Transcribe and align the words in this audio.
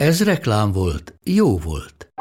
Ez 0.00 0.22
reklám 0.22 0.72
volt, 0.72 1.14
jó 1.24 1.58
volt. 1.58 2.12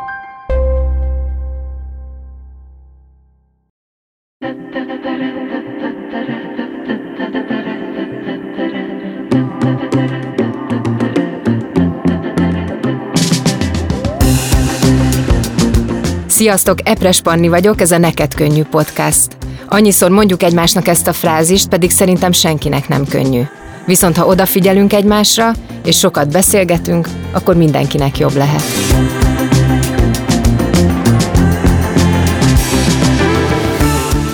Sziasztok, 16.27 16.77
Epres 16.83 17.21
Panni 17.21 17.47
vagyok, 17.47 17.81
ez 17.81 17.91
a 17.91 17.97
Neked 17.97 18.33
Könnyű 18.33 18.63
podcast. 18.63 19.37
Annyiszor 19.67 20.09
mondjuk 20.09 20.43
egymásnak 20.43 20.87
ezt 20.87 21.07
a 21.07 21.13
frázist, 21.13 21.69
pedig 21.69 21.91
szerintem 21.91 22.31
senkinek 22.31 22.87
nem 22.87 23.05
könnyű. 23.05 23.41
Viszont 23.85 24.17
ha 24.17 24.25
odafigyelünk 24.25 24.93
egymásra, 24.93 25.51
és 25.85 25.97
sokat 25.97 26.31
beszélgetünk, 26.31 27.07
akkor 27.31 27.55
mindenkinek 27.55 28.17
jobb 28.17 28.35
lehet. 28.35 28.63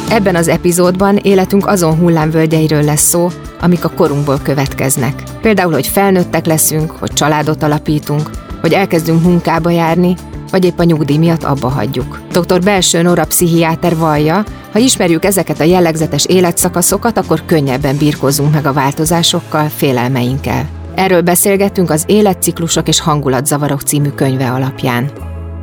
Ebben 0.10 0.36
az 0.36 0.48
epizódban 0.48 1.18
életünk 1.18 1.68
azon 1.68 1.98
hullámvölgyeiről 1.98 2.84
lesz 2.84 3.08
szó, 3.08 3.30
amik 3.62 3.86
a 3.86 3.90
korunkból 3.90 4.40
következnek. 4.44 5.24
Például, 5.42 5.74
hogy 5.74 5.88
felnőttek 5.88 6.46
leszünk, 6.46 6.92
hogy 6.92 7.14
családot 7.14 7.64
alapítunk, 7.64 8.30
hogy 8.62 8.74
elkezdünk 8.74 9.24
munkába 9.24 9.70
járni, 9.70 10.16
vagy 10.56 10.66
épp 10.66 10.80
a 10.80 10.84
nyugdíj 10.84 11.18
miatt 11.18 11.44
abba 11.44 11.68
hagyjuk. 11.68 12.22
Dr. 12.32 12.60
Belső 12.60 13.02
Nora 13.02 13.26
pszichiáter 13.26 13.98
vallja, 13.98 14.44
ha 14.72 14.80
ismerjük 14.80 15.26
ezeket 15.26 15.60
a 15.60 15.64
jellegzetes 15.64 16.26
életszakaszokat, 16.26 17.18
akkor 17.18 17.46
könnyebben 17.46 17.98
birkózunk 17.98 18.54
meg 18.54 18.66
a 18.66 18.74
változásokkal, 18.74 19.70
félelmeinkkel. 19.76 20.68
Erről 20.94 21.22
beszélgettünk 21.22 21.90
az 21.90 22.04
Életciklusok 22.08 22.88
és 22.88 23.00
hangulatzavarok 23.00 23.82
című 23.82 24.10
könyve 24.10 24.52
alapján. 24.52 25.12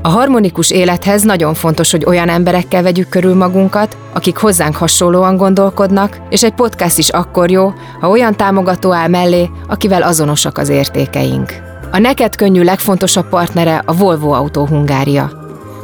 A 0.03 0.09
harmonikus 0.09 0.71
élethez 0.71 1.23
nagyon 1.23 1.55
fontos, 1.55 1.91
hogy 1.91 2.05
olyan 2.05 2.29
emberekkel 2.29 2.83
vegyük 2.83 3.09
körül 3.09 3.35
magunkat, 3.35 3.97
akik 4.13 4.37
hozzánk 4.37 4.77
hasonlóan 4.77 5.37
gondolkodnak, 5.37 6.21
és 6.31 6.43
egy 6.43 6.55
podcast 6.55 6.99
is 6.99 7.09
akkor 7.09 7.51
jó, 7.51 7.73
ha 8.01 8.09
olyan 8.09 8.37
támogató 8.37 8.93
áll 8.93 9.09
mellé, 9.09 9.51
akivel 9.69 10.03
azonosak 10.03 10.59
az 10.59 10.69
értékeink. 10.69 11.72
A 11.95 11.99
neked 11.99 12.37
könnyű 12.37 12.63
legfontosabb 12.63 13.29
partnere 13.29 13.83
a 13.85 13.97
Volvo 13.97 14.31
Autó 14.31 14.67
Hungária. 14.67 15.31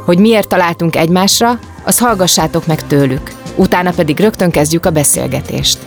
Hogy 0.05 0.19
miért 0.19 0.47
találtunk 0.47 0.95
egymásra, 0.95 1.59
az 1.83 1.99
hallgassátok 1.99 2.67
meg 2.67 2.87
tőlük. 2.87 3.31
Utána 3.55 3.91
pedig 3.91 4.19
rögtön 4.19 4.51
kezdjük 4.51 4.85
a 4.85 4.89
beszélgetést. 4.89 5.77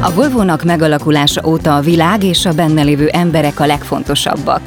A 0.00 0.12
Volvo-nak 0.14 0.64
megalakulása 0.64 1.42
óta 1.46 1.76
a 1.76 1.80
világ 1.80 2.24
és 2.24 2.46
a 2.46 2.52
benne 2.52 2.82
lévő 2.82 3.08
emberek 3.08 3.60
a 3.60 3.66
legfontosabbak. 3.66 4.60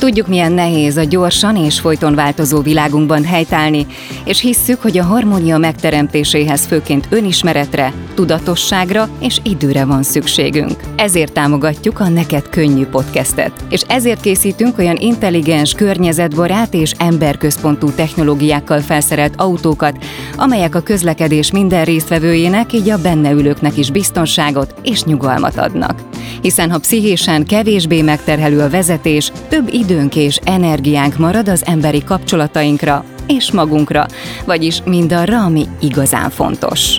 Tudjuk, 0.00 0.26
milyen 0.26 0.52
nehéz 0.52 0.96
a 0.96 1.04
gyorsan 1.04 1.56
és 1.56 1.80
folyton 1.80 2.14
változó 2.14 2.60
világunkban 2.60 3.24
helytállni, 3.24 3.86
és 4.24 4.40
hisszük, 4.40 4.82
hogy 4.82 4.98
a 4.98 5.04
harmónia 5.04 5.58
megteremtéséhez 5.58 6.66
főként 6.66 7.06
önismeretre, 7.10 7.92
tudatosságra 8.14 9.08
és 9.18 9.38
időre 9.42 9.84
van 9.84 10.02
szükségünk. 10.02 10.80
Ezért 10.96 11.32
támogatjuk 11.32 12.00
a 12.00 12.08
Neked 12.08 12.48
Könnyű 12.48 12.84
podcastet, 12.84 13.52
és 13.68 13.82
ezért 13.88 14.20
készítünk 14.20 14.78
olyan 14.78 14.96
intelligens, 14.96 15.72
környezetbarát 15.72 16.74
és 16.74 16.92
emberközpontú 16.98 17.90
technológiákkal 17.90 18.80
felszerelt 18.80 19.34
autókat, 19.36 20.04
amelyek 20.36 20.74
a 20.74 20.80
közlekedés 20.80 21.50
minden 21.50 21.84
résztvevőjének, 21.84 22.72
így 22.72 22.90
a 22.90 23.00
benne 23.02 23.30
ülőknek 23.30 23.76
is 23.76 23.90
biztonságot 23.90 24.74
és 24.82 25.02
nyugalmat 25.04 25.56
adnak. 25.56 26.09
Hiszen 26.42 26.70
ha 26.70 26.78
pszichésen 26.78 27.46
kevésbé 27.46 28.02
megterhelő 28.02 28.60
a 28.60 28.70
vezetés, 28.70 29.32
több 29.48 29.68
időnk 29.72 30.16
és 30.16 30.38
energiánk 30.44 31.18
marad 31.18 31.48
az 31.48 31.62
emberi 31.66 32.04
kapcsolatainkra 32.04 33.04
és 33.26 33.50
magunkra, 33.52 34.06
vagyis 34.44 34.82
mindarra, 34.84 35.44
ami 35.44 35.66
igazán 35.80 36.30
fontos. 36.30 36.98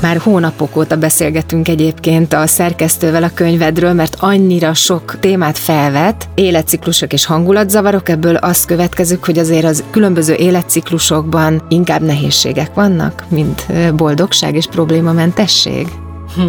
Már 0.00 0.16
hónapok 0.18 0.76
óta 0.76 0.96
beszélgetünk 0.96 1.68
egyébként 1.68 2.32
a 2.32 2.46
szerkesztővel 2.46 3.22
a 3.22 3.30
könyvedről, 3.34 3.92
mert 3.92 4.16
annyira 4.18 4.74
sok 4.74 5.18
témát 5.20 5.58
felvet, 5.58 6.28
életciklusok 6.34 7.12
és 7.12 7.24
hangulatzavarok, 7.24 8.08
ebből 8.08 8.36
azt 8.36 8.66
következik, 8.66 9.24
hogy 9.24 9.38
azért 9.38 9.64
az 9.64 9.84
különböző 9.90 10.34
életciklusokban 10.34 11.62
inkább 11.68 12.02
nehézségek 12.02 12.74
vannak, 12.74 13.24
mint 13.28 13.66
boldogság 13.94 14.54
és 14.54 14.66
problémamentesség. 14.66 15.88
Hm. 16.34 16.46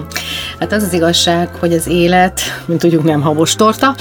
Hát 0.59 0.71
az 0.71 0.83
az 0.83 0.93
igazság, 0.93 1.55
hogy 1.55 1.73
az 1.73 1.87
élet, 1.87 2.41
mint 2.65 2.79
tudjuk, 2.79 3.03
nem 3.03 3.21
habos 3.21 3.55
torta. 3.55 3.95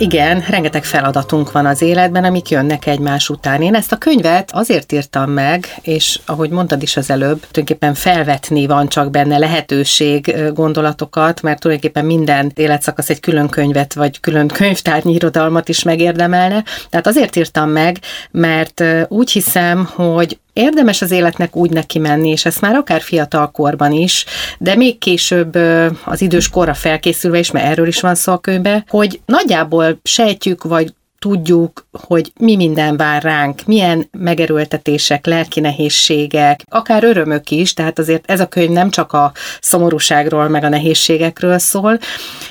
Igen, 0.00 0.44
rengeteg 0.48 0.84
feladatunk 0.84 1.52
van 1.52 1.66
az 1.66 1.82
életben, 1.82 2.24
amik 2.24 2.48
jönnek 2.48 2.86
egymás 2.86 3.28
után. 3.28 3.62
Én 3.62 3.74
ezt 3.74 3.92
a 3.92 3.96
könyvet 3.96 4.50
azért 4.52 4.92
írtam 4.92 5.30
meg, 5.30 5.66
és 5.82 6.20
ahogy 6.26 6.50
mondtad 6.50 6.82
is 6.82 6.96
az 6.96 7.10
előbb, 7.10 7.40
tulajdonképpen 7.40 7.94
felvetni 7.94 8.66
van 8.66 8.88
csak 8.88 9.10
benne 9.10 9.38
lehetőség 9.38 10.34
gondolatokat, 10.54 11.42
mert 11.42 11.60
tulajdonképpen 11.60 12.04
minden 12.04 12.52
életszakasz 12.54 13.10
egy 13.10 13.20
külön 13.20 13.48
könyvet, 13.48 13.94
vagy 13.94 14.20
külön 14.20 14.48
könyvtárnyi 14.48 15.12
irodalmat 15.14 15.68
is 15.68 15.82
megérdemelne. 15.82 16.64
Tehát 16.90 17.06
azért 17.06 17.36
írtam 17.36 17.70
meg, 17.70 17.98
mert 18.30 18.84
úgy 19.08 19.30
hiszem, 19.30 19.90
hogy 19.94 20.38
érdemes 20.52 21.02
az 21.02 21.10
életnek 21.10 21.56
úgy 21.56 21.70
neki 21.70 21.98
menni, 21.98 22.28
és 22.28 22.44
ezt 22.44 22.60
már 22.60 22.74
akár 22.74 23.00
fiatal 23.00 23.50
korban 23.50 23.92
is, 23.92 24.24
de 24.58 24.74
még 24.74 24.98
később 24.98 25.58
az 26.04 26.20
idős 26.20 26.48
korra 26.48 26.74
felkészülve 26.74 27.38
is, 27.38 27.50
mert 27.50 27.66
erről 27.66 27.86
is 27.86 28.00
van 28.00 28.14
szó 28.14 28.32
a 28.32 28.38
könyvben, 28.38 28.84
hogy 28.88 29.20
nagyjából 29.26 29.98
sejtjük, 30.02 30.64
vagy 30.64 30.92
tudjuk, 31.20 31.86
hogy 31.92 32.32
mi 32.38 32.56
minden 32.56 32.96
vár 32.96 33.22
ránk, 33.22 33.62
milyen 33.66 34.08
megerőltetések, 34.18 35.26
lelki 35.26 35.60
nehézségek, 35.60 36.64
akár 36.68 37.04
örömök 37.04 37.50
is, 37.50 37.74
tehát 37.74 37.98
azért 37.98 38.30
ez 38.30 38.40
a 38.40 38.46
könyv 38.46 38.70
nem 38.70 38.90
csak 38.90 39.12
a 39.12 39.32
szomorúságról, 39.60 40.48
meg 40.48 40.64
a 40.64 40.68
nehézségekről 40.68 41.58
szól. 41.58 41.98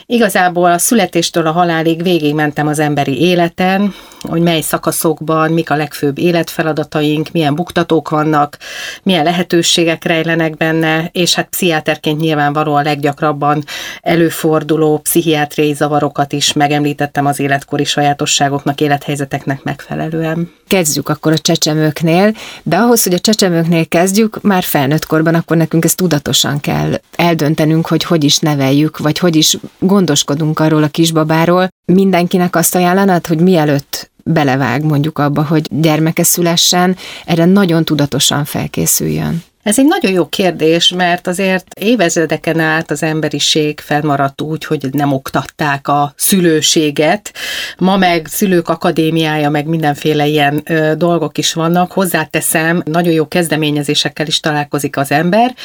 Igazából 0.05 0.71
a 0.71 0.77
születéstől 0.77 1.47
a 1.47 1.51
halálig 1.51 2.03
végigmentem 2.03 2.67
az 2.67 2.79
emberi 2.79 3.21
életen, 3.21 3.93
hogy 4.21 4.41
mely 4.41 4.61
szakaszokban, 4.61 5.51
mik 5.51 5.69
a 5.69 5.75
legfőbb 5.75 6.17
életfeladataink, 6.17 7.31
milyen 7.31 7.55
buktatók 7.55 8.09
vannak, 8.09 8.57
milyen 9.03 9.23
lehetőségek 9.23 10.03
rejlenek 10.03 10.57
benne, 10.57 11.09
és 11.11 11.35
hát 11.35 11.49
pszichiáterként 11.49 12.19
nyilvánvaló 12.19 12.75
a 12.75 12.81
leggyakrabban 12.81 13.63
előforduló 14.01 14.97
pszichiátriai 14.97 15.73
zavarokat 15.73 16.33
is 16.33 16.53
megemlítettem 16.53 17.25
az 17.25 17.39
életkori 17.39 17.83
sajátosságoknak, 17.83 18.81
élethelyzeteknek 18.81 19.63
megfelelően. 19.63 20.51
Kezdjük 20.67 21.09
akkor 21.09 21.31
a 21.31 21.37
csecsemőknél, 21.37 22.33
de 22.63 22.77
ahhoz, 22.77 23.03
hogy 23.03 23.13
a 23.13 23.19
csecsemőknél 23.19 23.87
kezdjük, 23.87 24.41
már 24.41 24.63
felnőtt 24.63 25.05
korban, 25.05 25.35
akkor 25.35 25.57
nekünk 25.57 25.85
ezt 25.85 25.97
tudatosan 25.97 26.59
kell 26.59 26.93
eldöntenünk, 27.15 27.87
hogy 27.87 28.03
hogy 28.03 28.23
is 28.23 28.37
neveljük, 28.37 28.97
vagy 28.97 29.17
hogy 29.17 29.35
is 29.35 29.57
gondoskodunk 29.79 30.59
arról 30.59 30.83
a 30.83 30.87
kisbabáról. 30.87 31.67
Mindenkinek 31.85 32.55
azt 32.55 32.75
ajánlanad, 32.75 33.27
hogy 33.27 33.39
mielőtt 33.39 34.08
belevág 34.33 34.83
mondjuk 34.83 35.19
abba, 35.19 35.43
hogy 35.43 35.67
gyermeke 35.71 36.23
szülessen, 36.23 36.95
erre 37.25 37.45
nagyon 37.45 37.85
tudatosan 37.85 38.45
felkészüljön. 38.45 39.43
Ez 39.63 39.79
egy 39.79 39.85
nagyon 39.85 40.11
jó 40.11 40.27
kérdés, 40.27 40.89
mert 40.89 41.27
azért 41.27 41.79
évezredeken 41.79 42.59
át 42.59 42.91
az 42.91 43.03
emberiség 43.03 43.79
felmaradt 43.79 44.41
úgy, 44.41 44.65
hogy 44.65 44.87
nem 44.91 45.11
oktatták 45.11 45.87
a 45.87 46.13
szülőséget. 46.15 47.33
Ma 47.77 47.97
meg 47.97 48.27
szülők 48.27 48.69
akadémiája, 48.69 49.49
meg 49.49 49.65
mindenféle 49.65 50.25
ilyen 50.27 50.61
ö, 50.65 50.93
dolgok 50.95 51.37
is 51.37 51.53
vannak. 51.53 51.91
Hozzáteszem, 51.91 52.81
nagyon 52.85 53.13
jó 53.13 53.27
kezdeményezésekkel 53.27 54.27
is 54.27 54.39
találkozik 54.39 54.97
az 54.97 55.11
ember, 55.11 55.55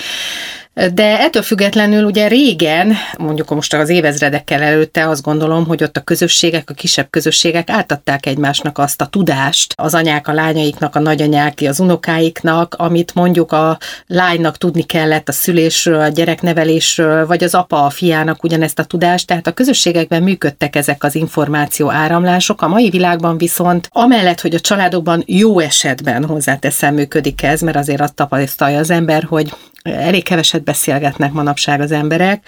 De 0.74 1.18
ettől 1.18 1.42
függetlenül 1.42 2.04
ugye 2.04 2.28
régen, 2.28 2.94
mondjuk 3.18 3.50
most 3.50 3.74
az 3.74 3.88
évezredekkel 3.88 4.62
előtte 4.62 5.08
azt 5.08 5.22
gondolom, 5.22 5.66
hogy 5.66 5.82
ott 5.82 5.96
a 5.96 6.00
közösségek, 6.00 6.70
a 6.70 6.74
kisebb 6.74 7.06
közösségek 7.10 7.70
átadták 7.70 8.26
egymásnak 8.26 8.78
azt 8.78 9.00
a 9.00 9.06
tudást, 9.06 9.72
az 9.76 9.94
anyák 9.94 10.28
a 10.28 10.32
lányaiknak, 10.32 10.96
a 10.96 11.00
nagyanyák 11.00 11.58
az 11.66 11.80
unokáiknak, 11.80 12.74
amit 12.78 13.14
mondjuk 13.14 13.52
a 13.52 13.78
lánynak 14.06 14.58
tudni 14.58 14.82
kellett 14.82 15.28
a 15.28 15.32
szülésről, 15.32 16.00
a 16.00 16.08
gyereknevelésről, 16.08 17.26
vagy 17.26 17.44
az 17.44 17.54
apa 17.54 17.84
a 17.84 17.90
fiának 17.90 18.44
ugyanezt 18.44 18.78
a 18.78 18.84
tudást, 18.84 19.26
tehát 19.26 19.46
a 19.46 19.52
közösségekben 19.52 20.22
működtek 20.22 20.76
ezek 20.76 21.04
az 21.04 21.14
információ 21.14 21.90
áramlások, 21.90 22.62
a 22.62 22.68
mai 22.68 22.90
világban 22.90 23.38
viszont 23.38 23.88
amellett, 23.92 24.40
hogy 24.40 24.54
a 24.54 24.60
családokban 24.60 25.22
jó 25.26 25.58
esetben 25.58 26.24
hozzáteszem 26.24 26.94
működik 26.94 27.42
ez, 27.42 27.60
mert 27.60 27.76
azért 27.76 28.00
azt 28.00 28.14
tapasztalja 28.14 28.78
az 28.78 28.90
ember, 28.90 29.24
hogy 29.24 29.52
elég 29.92 30.22
keveset 30.22 30.64
beszélgetnek 30.64 31.32
manapság 31.32 31.80
az 31.80 31.92
emberek. 31.92 32.46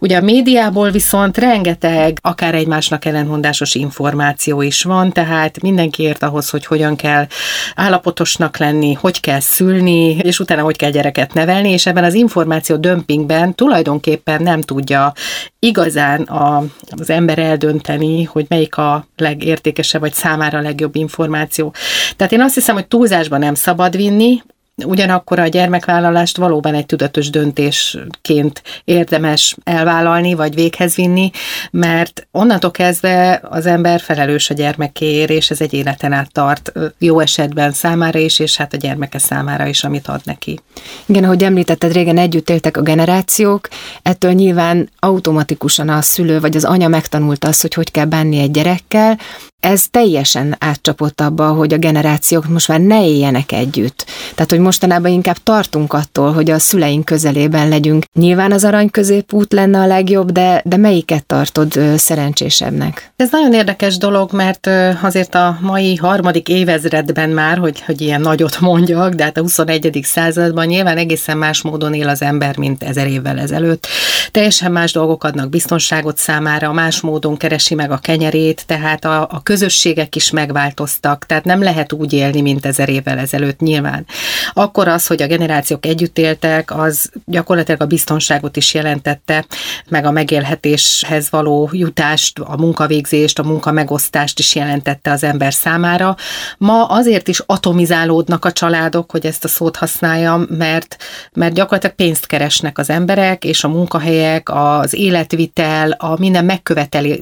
Ugye 0.00 0.16
a 0.16 0.20
médiából 0.20 0.90
viszont 0.90 1.38
rengeteg, 1.38 2.18
akár 2.22 2.54
egymásnak 2.54 3.04
ellentmondásos 3.04 3.74
információ 3.74 4.62
is 4.62 4.82
van, 4.82 5.12
tehát 5.12 5.60
mindenki 5.62 6.02
ért 6.02 6.22
ahhoz, 6.22 6.50
hogy 6.50 6.66
hogyan 6.66 6.96
kell 6.96 7.26
állapotosnak 7.74 8.56
lenni, 8.56 8.92
hogy 8.92 9.20
kell 9.20 9.40
szülni, 9.40 10.16
és 10.16 10.38
utána 10.40 10.62
hogy 10.62 10.76
kell 10.76 10.90
gyereket 10.90 11.34
nevelni, 11.34 11.70
és 11.70 11.86
ebben 11.86 12.04
az 12.04 12.14
információ 12.14 12.76
dömpingben 12.76 13.54
tulajdonképpen 13.54 14.42
nem 14.42 14.60
tudja 14.60 15.12
igazán 15.58 16.22
a, 16.22 16.64
az 16.96 17.10
ember 17.10 17.38
eldönteni, 17.38 18.24
hogy 18.24 18.46
melyik 18.48 18.76
a 18.76 19.06
legértékesebb, 19.16 20.00
vagy 20.00 20.14
számára 20.14 20.58
a 20.58 20.62
legjobb 20.62 20.96
információ. 20.96 21.74
Tehát 22.16 22.32
én 22.32 22.40
azt 22.40 22.54
hiszem, 22.54 22.74
hogy 22.74 22.86
túlzásban 22.86 23.38
nem 23.38 23.54
szabad 23.54 23.96
vinni, 23.96 24.42
Ugyanakkor 24.82 25.38
a 25.38 25.46
gyermekvállalást 25.46 26.36
valóban 26.36 26.74
egy 26.74 26.86
tudatos 26.86 27.30
döntésként 27.30 28.62
érdemes 28.84 29.56
elvállalni, 29.64 30.34
vagy 30.34 30.54
véghez 30.54 30.94
vinni, 30.94 31.30
mert 31.70 32.26
onnantól 32.30 32.70
kezdve 32.70 33.40
az 33.42 33.66
ember 33.66 34.00
felelős 34.00 34.50
a 34.50 34.54
gyermekéért, 34.54 35.30
és 35.30 35.50
ez 35.50 35.60
egy 35.60 35.72
életen 35.72 36.12
át 36.12 36.32
tart, 36.32 36.72
jó 36.98 37.20
esetben 37.20 37.72
számára 37.72 38.18
is, 38.18 38.38
és 38.38 38.56
hát 38.56 38.72
a 38.72 38.76
gyermeke 38.76 39.18
számára 39.18 39.66
is, 39.66 39.84
amit 39.84 40.08
ad 40.08 40.20
neki. 40.24 40.60
Igen, 41.06 41.24
ahogy 41.24 41.42
említetted, 41.42 41.92
régen 41.92 42.18
együtt 42.18 42.50
éltek 42.50 42.76
a 42.76 42.82
generációk, 42.82 43.68
ettől 44.02 44.32
nyilván 44.32 44.88
automatikusan 44.98 45.88
a 45.88 46.02
szülő 46.02 46.40
vagy 46.40 46.56
az 46.56 46.64
anya 46.64 46.88
megtanulta 46.88 47.48
azt, 47.48 47.60
hogy 47.60 47.74
hogy 47.74 47.90
kell 47.90 48.04
bánni 48.04 48.38
egy 48.38 48.50
gyerekkel, 48.50 49.18
ez 49.64 49.88
teljesen 49.90 50.56
átcsapott 50.58 51.20
abba, 51.20 51.52
hogy 51.52 51.72
a 51.72 51.78
generációk 51.78 52.48
most 52.48 52.68
már 52.68 52.80
ne 52.80 53.06
éljenek 53.06 53.52
együtt. 53.52 54.06
Tehát, 54.34 54.50
hogy 54.50 54.60
mostanában 54.64 55.10
inkább 55.10 55.36
tartunk 55.42 55.92
attól, 55.92 56.32
hogy 56.32 56.50
a 56.50 56.58
szüleink 56.58 57.04
közelében 57.04 57.68
legyünk. 57.68 58.04
Nyilván 58.14 58.52
az 58.52 58.64
arany 58.64 58.90
középút 58.90 59.52
lenne 59.52 59.80
a 59.80 59.86
legjobb, 59.86 60.30
de, 60.30 60.62
de 60.64 60.76
melyiket 60.76 61.26
tartod 61.26 61.80
szerencsésebbnek? 61.96 63.12
Ez 63.16 63.30
nagyon 63.30 63.52
érdekes 63.52 63.96
dolog, 63.96 64.32
mert 64.32 64.70
azért 65.02 65.34
a 65.34 65.58
mai 65.60 65.96
harmadik 65.96 66.48
évezredben 66.48 67.30
már, 67.30 67.58
hogy, 67.58 67.80
hogy 67.80 68.00
ilyen 68.00 68.20
nagyot 68.20 68.60
mondjak, 68.60 69.14
de 69.14 69.24
hát 69.24 69.36
a 69.36 69.40
21. 69.40 70.00
században 70.02 70.66
nyilván 70.66 70.96
egészen 70.96 71.38
más 71.38 71.62
módon 71.62 71.94
él 71.94 72.08
az 72.08 72.22
ember, 72.22 72.56
mint 72.56 72.82
ezer 72.82 73.06
évvel 73.06 73.38
ezelőtt. 73.38 73.86
Teljesen 74.30 74.72
más 74.72 74.92
dolgok 74.92 75.24
adnak 75.24 75.48
biztonságot 75.48 76.16
számára, 76.16 76.72
más 76.72 77.00
módon 77.00 77.36
keresi 77.36 77.74
meg 77.74 77.90
a 77.90 77.98
kenyerét, 77.98 78.64
tehát 78.66 79.04
a, 79.04 79.20
a 79.20 79.40
közösségek 79.42 80.16
is 80.16 80.30
megváltoztak, 80.30 81.26
tehát 81.26 81.44
nem 81.44 81.62
lehet 81.62 81.92
úgy 81.92 82.12
élni, 82.12 82.40
mint 82.40 82.66
ezer 82.66 82.88
évvel 82.88 83.18
ezelőtt 83.18 83.60
nyilván. 83.60 84.06
Akkor 84.54 84.88
az, 84.88 85.06
hogy 85.06 85.22
a 85.22 85.26
generációk 85.26 85.86
együtt 85.86 86.18
éltek, 86.18 86.76
az 86.76 87.10
gyakorlatilag 87.24 87.82
a 87.82 87.86
biztonságot 87.86 88.56
is 88.56 88.74
jelentette, 88.74 89.46
meg 89.88 90.04
a 90.04 90.10
megélhetéshez 90.10 91.30
való 91.30 91.70
jutást, 91.72 92.38
a 92.38 92.56
munkavégzést, 92.56 93.38
a 93.38 93.42
munkamegosztást 93.42 94.38
is 94.38 94.54
jelentette 94.54 95.10
az 95.10 95.22
ember 95.24 95.52
számára. 95.52 96.16
Ma 96.58 96.84
azért 96.84 97.28
is 97.28 97.42
atomizálódnak 97.46 98.44
a 98.44 98.52
családok, 98.52 99.10
hogy 99.10 99.26
ezt 99.26 99.44
a 99.44 99.48
szót 99.48 99.76
használjam, 99.76 100.46
mert, 100.48 100.96
mert 101.32 101.54
gyakorlatilag 101.54 101.96
pénzt 101.96 102.26
keresnek 102.26 102.78
az 102.78 102.90
emberek, 102.90 103.44
és 103.44 103.64
a 103.64 103.68
munkahelyek, 103.68 104.48
az 104.48 104.94
életvitel, 104.94 105.90
a 105.90 106.18
minden 106.18 106.44
megköveteli 106.44 107.20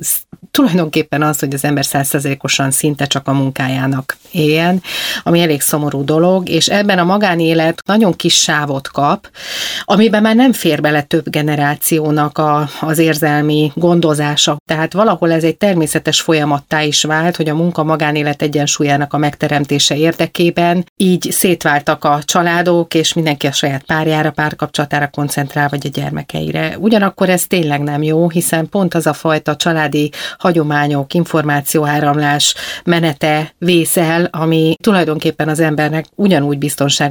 tulajdonképpen 0.52 1.22
az, 1.22 1.38
hogy 1.38 1.54
az 1.54 1.64
ember 1.64 1.84
százszerzékosan 1.84 2.70
szinte 2.70 3.06
csak 3.06 3.28
a 3.28 3.32
munkájának 3.32 4.16
éljen, 4.30 4.82
ami 5.22 5.40
elég 5.40 5.60
szomorú 5.60 6.04
dolog, 6.04 6.48
és 6.48 6.68
ebben 6.68 6.98
a 6.98 7.04
magánélet 7.22 7.82
nagyon 7.86 8.12
kis 8.12 8.34
sávot 8.34 8.88
kap, 8.88 9.30
amiben 9.84 10.22
már 10.22 10.34
nem 10.34 10.52
fér 10.52 10.80
bele 10.80 11.02
több 11.02 11.30
generációnak 11.30 12.38
a, 12.38 12.68
az 12.80 12.98
érzelmi 12.98 13.72
gondozása. 13.74 14.56
Tehát 14.64 14.92
valahol 14.92 15.32
ez 15.32 15.44
egy 15.44 15.56
természetes 15.56 16.20
folyamattá 16.20 16.82
is 16.82 17.02
vált, 17.02 17.36
hogy 17.36 17.48
a 17.48 17.54
munka-magánélet 17.54 18.42
egyensúlyának 18.42 19.12
a 19.12 19.18
megteremtése 19.18 19.96
érdekében 19.96 20.84
így 20.96 21.28
szétváltak 21.30 22.04
a 22.04 22.20
családok, 22.24 22.94
és 22.94 23.12
mindenki 23.12 23.46
a 23.46 23.52
saját 23.52 23.82
párjára, 23.82 24.30
párkapcsolatára 24.30 25.08
koncentrál, 25.08 25.68
vagy 25.68 25.86
a 25.86 26.00
gyermekeire. 26.00 26.76
Ugyanakkor 26.78 27.28
ez 27.28 27.46
tényleg 27.46 27.82
nem 27.82 28.02
jó, 28.02 28.30
hiszen 28.30 28.68
pont 28.68 28.94
az 28.94 29.06
a 29.06 29.12
fajta 29.12 29.56
családi 29.56 30.10
hagyományok, 30.38 31.14
információáramlás 31.14 32.54
menete 32.84 33.54
vészel, 33.58 34.28
ami 34.30 34.74
tulajdonképpen 34.82 35.48
az 35.48 35.60
embernek 35.60 36.06
ugyanúgy 36.14 36.58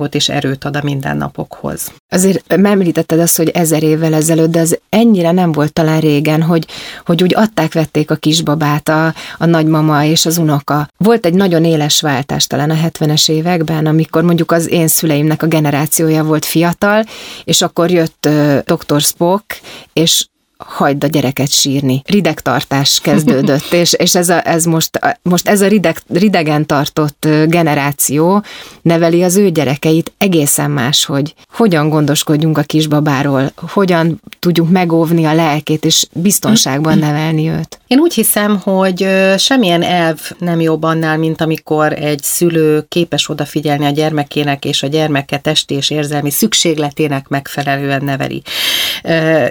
biztonságot 0.01 0.15
és 0.15 0.29
erőt 0.29 0.63
ad 0.63 0.75
a 0.75 0.81
mindennapokhoz. 0.83 1.91
Azért 2.09 2.53
említetted 2.53 3.19
azt, 3.19 3.37
hogy 3.37 3.49
ezer 3.49 3.83
évvel 3.83 4.13
ezelőtt, 4.13 4.51
de 4.51 4.59
az 4.59 4.79
ennyire 4.89 5.31
nem 5.31 5.51
volt 5.51 5.73
talán 5.73 5.99
régen, 5.99 6.41
hogy, 6.41 6.67
hogy 7.05 7.23
úgy 7.23 7.35
adták-vették 7.35 8.11
a 8.11 8.15
kisbabát 8.15 8.89
a, 8.89 9.13
a 9.37 9.45
nagymama 9.45 10.03
és 10.05 10.25
az 10.25 10.37
unoka. 10.37 10.87
Volt 10.97 11.25
egy 11.25 11.33
nagyon 11.33 11.65
éles 11.65 12.01
váltás 12.01 12.47
talán 12.47 12.69
a 12.69 12.75
70-es 12.75 13.29
években, 13.29 13.85
amikor 13.85 14.23
mondjuk 14.23 14.51
az 14.51 14.69
én 14.69 14.87
szüleimnek 14.87 15.43
a 15.43 15.47
generációja 15.47 16.23
volt 16.23 16.45
fiatal, 16.45 17.03
és 17.43 17.61
akkor 17.61 17.89
jött 17.91 18.27
uh, 18.27 18.57
Dr. 18.57 19.01
Spock, 19.01 19.59
és 19.93 20.25
hagyd 20.67 21.03
a 21.03 21.07
gyereket 21.07 21.51
sírni. 21.51 22.01
Ridegtartás 22.05 22.99
kezdődött, 23.03 23.73
és, 23.81 23.93
és 23.93 24.15
ez, 24.15 24.29
a, 24.29 24.47
ez 24.47 24.65
most, 24.65 24.99
most 25.21 25.47
ez 25.47 25.61
a 25.61 25.67
rideg, 25.67 25.97
ridegen 26.13 26.65
tartott 26.65 27.27
generáció 27.47 28.43
neveli 28.81 29.23
az 29.23 29.35
ő 29.35 29.49
gyerekeit 29.49 30.11
egészen 30.17 30.71
más, 30.71 31.05
hogy 31.05 31.33
hogyan 31.53 31.89
gondoskodjunk 31.89 32.57
a 32.57 32.61
kisbabáról, 32.61 33.51
hogyan 33.55 34.21
tudjuk 34.39 34.69
megóvni 34.69 35.25
a 35.25 35.33
lelkét, 35.33 35.85
és 35.85 36.05
biztonságban 36.13 36.97
nevelni 36.97 37.49
őt. 37.49 37.79
Én 37.87 37.99
úgy 37.99 38.13
hiszem, 38.13 38.59
hogy 38.59 39.07
semmilyen 39.37 39.81
elv 39.83 40.19
nem 40.39 40.61
jobb 40.61 40.83
annál, 40.83 41.17
mint 41.17 41.41
amikor 41.41 41.93
egy 41.93 42.23
szülő 42.23 42.85
képes 42.87 43.29
odafigyelni 43.29 43.85
a 43.85 43.89
gyermekének, 43.89 44.65
és 44.65 44.83
a 44.83 44.87
gyermeke 44.87 45.37
testi 45.37 45.73
és 45.73 45.89
érzelmi 45.89 46.29
szükségletének 46.31 47.27
megfelelően 47.27 48.03
neveli, 48.03 48.41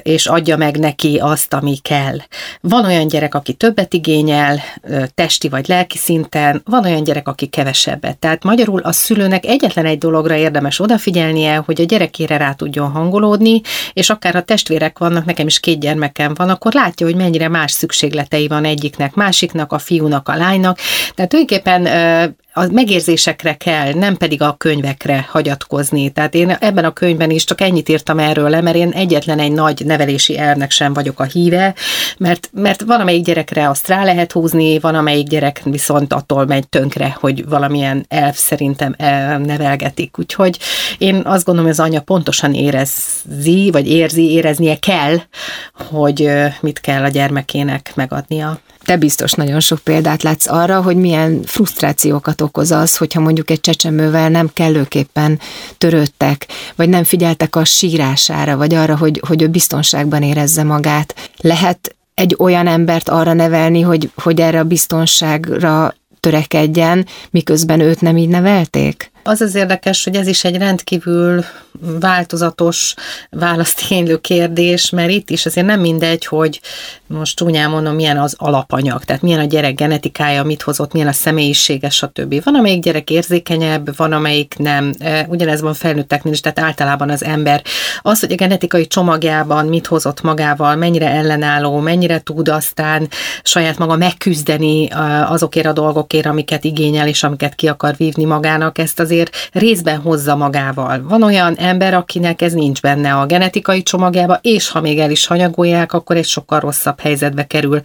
és 0.02 0.26
adja 0.26 0.56
meg 0.56 0.78
neki 0.78 1.18
azt, 1.22 1.54
ami 1.54 1.76
kell. 1.76 2.16
Van 2.60 2.84
olyan 2.84 3.06
gyerek, 3.06 3.34
aki 3.34 3.52
többet 3.52 3.94
igényel, 3.94 4.60
testi 5.14 5.48
vagy 5.48 5.68
lelki 5.68 5.98
szinten, 5.98 6.62
van 6.64 6.84
olyan 6.84 7.04
gyerek, 7.04 7.28
aki 7.28 7.46
kevesebbet. 7.46 8.18
Tehát 8.18 8.44
magyarul 8.44 8.80
a 8.80 8.92
szülőnek 8.92 9.46
egyetlen 9.46 9.86
egy 9.86 9.98
dologra 9.98 10.34
érdemes 10.34 10.80
odafigyelnie, 10.80 11.56
hogy 11.56 11.80
a 11.80 11.84
gyerekére 11.84 12.36
rá 12.36 12.52
tudjon 12.52 12.90
hangolódni, 12.90 13.60
és 13.92 14.10
akár 14.10 14.36
a 14.36 14.42
testvérek 14.42 14.98
vannak, 14.98 15.24
nekem 15.24 15.46
is 15.46 15.60
két 15.60 15.80
gyermekem 15.80 16.34
van, 16.34 16.48
akkor 16.48 16.72
látja, 16.72 17.06
hogy 17.06 17.16
mennyire 17.16 17.48
más 17.48 17.70
szükséglet 17.70 18.08
szükségletei 18.10 18.48
van 18.48 18.64
egyiknek, 18.64 19.14
másiknak, 19.14 19.72
a 19.72 19.78
fiúnak, 19.78 20.28
a 20.28 20.36
lánynak. 20.36 20.78
Tehát 21.14 21.30
tulajdonképpen 21.30 21.86
a 22.52 22.66
megérzésekre 22.72 23.54
kell, 23.54 23.92
nem 23.92 24.16
pedig 24.16 24.42
a 24.42 24.54
könyvekre 24.58 25.26
hagyatkozni. 25.30 26.10
Tehát 26.10 26.34
én 26.34 26.50
ebben 26.50 26.84
a 26.84 26.92
könyvben 26.92 27.30
is 27.30 27.44
csak 27.44 27.60
ennyit 27.60 27.88
írtam 27.88 28.18
erről 28.18 28.48
le, 28.48 28.60
mert 28.60 28.76
én 28.76 28.90
egyetlen 28.90 29.38
egy 29.38 29.52
nagy 29.52 29.82
nevelési 29.84 30.38
elvnek 30.38 30.70
sem 30.70 30.92
vagyok 30.92 31.20
a 31.20 31.24
híve, 31.24 31.74
mert, 32.18 32.50
mert 32.52 32.82
van, 32.82 33.00
amelyik 33.00 33.24
gyerekre 33.24 33.68
azt 33.68 33.88
rá 33.88 34.04
lehet 34.04 34.32
húzni, 34.32 34.78
van, 34.78 34.94
amelyik 34.94 35.26
gyerek 35.26 35.60
viszont 35.64 36.12
attól 36.12 36.46
megy 36.46 36.68
tönkre, 36.68 37.16
hogy 37.20 37.48
valamilyen 37.48 38.04
elv 38.08 38.34
szerintem 38.34 38.94
nevelgetik. 39.42 40.18
Úgyhogy 40.18 40.58
én 40.98 41.14
azt 41.24 41.44
gondolom, 41.44 41.70
hogy 41.70 41.78
az 41.80 41.86
anya 41.86 42.00
pontosan 42.00 42.54
érezi, 42.54 43.70
vagy 43.72 43.88
érzi, 43.88 44.30
éreznie 44.30 44.76
kell, 44.76 45.16
hogy 45.72 46.30
mit 46.60 46.80
kell 46.80 47.02
a 47.02 47.08
gyermekének 47.08 47.92
megadnia. 47.94 48.60
Te 48.90 48.96
biztos 48.96 49.32
nagyon 49.32 49.60
sok 49.60 49.78
példát 49.78 50.22
látsz 50.22 50.46
arra, 50.46 50.82
hogy 50.82 50.96
milyen 50.96 51.42
frusztrációkat 51.44 52.40
okoz 52.40 52.70
az, 52.70 52.96
hogyha 52.96 53.20
mondjuk 53.20 53.50
egy 53.50 53.60
csecsemővel 53.60 54.28
nem 54.28 54.50
kellőképpen 54.52 55.38
törődtek, 55.78 56.46
vagy 56.76 56.88
nem 56.88 57.04
figyeltek 57.04 57.56
a 57.56 57.64
sírására, 57.64 58.56
vagy 58.56 58.74
arra, 58.74 58.96
hogy, 58.96 59.22
hogy 59.26 59.42
ő 59.42 59.48
biztonságban 59.48 60.22
érezze 60.22 60.62
magát. 60.62 61.30
Lehet 61.36 61.96
egy 62.14 62.36
olyan 62.38 62.66
embert 62.66 63.08
arra 63.08 63.32
nevelni, 63.32 63.80
hogy, 63.80 64.10
hogy 64.14 64.40
erre 64.40 64.58
a 64.58 64.64
biztonságra 64.64 65.94
törekedjen, 66.20 67.06
miközben 67.30 67.80
őt 67.80 68.00
nem 68.00 68.16
így 68.16 68.28
nevelték? 68.28 69.09
Az 69.22 69.40
az 69.40 69.54
érdekes, 69.54 70.04
hogy 70.04 70.16
ez 70.16 70.26
is 70.26 70.44
egy 70.44 70.56
rendkívül 70.56 71.44
változatos 72.00 72.94
választénylő 73.30 74.16
kérdés, 74.16 74.90
mert 74.90 75.10
itt 75.10 75.30
is 75.30 75.46
azért 75.46 75.66
nem 75.66 75.80
mindegy, 75.80 76.26
hogy 76.26 76.60
most 77.06 77.36
csúnyán 77.36 77.70
mondom, 77.70 77.94
milyen 77.94 78.18
az 78.18 78.34
alapanyag, 78.38 79.04
tehát 79.04 79.22
milyen 79.22 79.40
a 79.40 79.44
gyerek 79.44 79.74
genetikája, 79.74 80.42
mit 80.42 80.62
hozott, 80.62 80.92
milyen 80.92 81.08
a 81.08 81.12
személyisége, 81.12 81.90
stb. 81.90 82.44
Van, 82.44 82.54
amelyik 82.54 82.82
gyerek 82.82 83.10
érzékenyebb, 83.10 83.96
van, 83.96 84.12
amelyik 84.12 84.54
nem. 84.58 84.92
E, 84.98 85.26
ugyanez 85.28 85.60
van 85.60 85.74
felnőtteknél 85.74 86.32
is, 86.32 86.40
tehát 86.40 86.58
általában 86.58 87.10
az 87.10 87.24
ember. 87.24 87.62
Az, 88.02 88.20
hogy 88.20 88.32
a 88.32 88.34
genetikai 88.34 88.86
csomagjában 88.86 89.66
mit 89.66 89.86
hozott 89.86 90.22
magával, 90.22 90.76
mennyire 90.76 91.08
ellenálló, 91.08 91.78
mennyire 91.78 92.20
tud 92.20 92.48
aztán 92.48 93.08
saját 93.42 93.78
maga 93.78 93.96
megküzdeni 93.96 94.90
e, 94.90 95.26
azokért 95.28 95.66
a 95.66 95.72
dolgokért, 95.72 96.26
amiket 96.26 96.64
igényel 96.64 97.08
és 97.08 97.22
amiket 97.22 97.54
ki 97.54 97.68
akar 97.68 97.96
vívni 97.96 98.24
magának, 98.24 98.78
ezt 98.78 99.00
azért 99.10 99.50
részben 99.52 99.98
hozza 99.98 100.36
magával. 100.36 101.02
Van 101.02 101.22
olyan 101.22 101.54
ember, 101.54 101.94
akinek 101.94 102.42
ez 102.42 102.52
nincs 102.52 102.80
benne 102.80 103.14
a 103.14 103.26
genetikai 103.26 103.82
csomagjába, 103.82 104.38
és 104.42 104.68
ha 104.68 104.80
még 104.80 104.98
el 104.98 105.10
is 105.10 105.26
hanyagolják, 105.26 105.92
akkor 105.92 106.16
egy 106.16 106.26
sokkal 106.26 106.60
rosszabb 106.60 107.00
helyzetbe 107.00 107.46
kerül. 107.46 107.80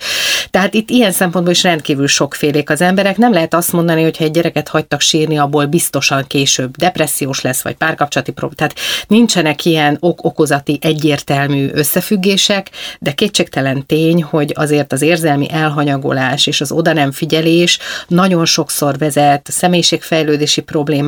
Tehát 0.51 0.73
itt 0.73 0.89
ilyen 0.89 1.11
szempontból 1.11 1.53
is 1.53 1.63
rendkívül 1.63 2.07
sokfélék 2.07 2.69
az 2.69 2.81
emberek. 2.81 3.17
Nem 3.17 3.33
lehet 3.33 3.53
azt 3.53 3.71
mondani, 3.71 4.03
hogy 4.03 4.17
ha 4.17 4.23
egy 4.23 4.31
gyereket 4.31 4.67
hagytak 4.67 5.01
sírni, 5.01 5.37
abból 5.37 5.65
biztosan 5.65 6.23
később 6.27 6.75
depressziós 6.77 7.41
lesz, 7.41 7.61
vagy 7.61 7.75
párkapcsolati 7.75 8.31
probléma. 8.31 8.55
Tehát 8.55 8.75
nincsenek 9.07 9.65
ilyen 9.65 9.97
ok-okozati 9.99 10.79
egyértelmű 10.81 11.69
összefüggések, 11.73 12.69
de 12.99 13.11
kétségtelen 13.11 13.85
tény, 13.85 14.23
hogy 14.23 14.51
azért 14.55 14.93
az 14.93 15.01
érzelmi 15.01 15.47
elhanyagolás 15.51 16.47
és 16.47 16.61
az 16.61 16.71
oda 16.71 16.93
nem 16.93 17.11
figyelés 17.11 17.79
nagyon 18.07 18.45
sokszor 18.45 18.97
vezet 18.97 19.47
személyiségfejlődési 19.51 20.61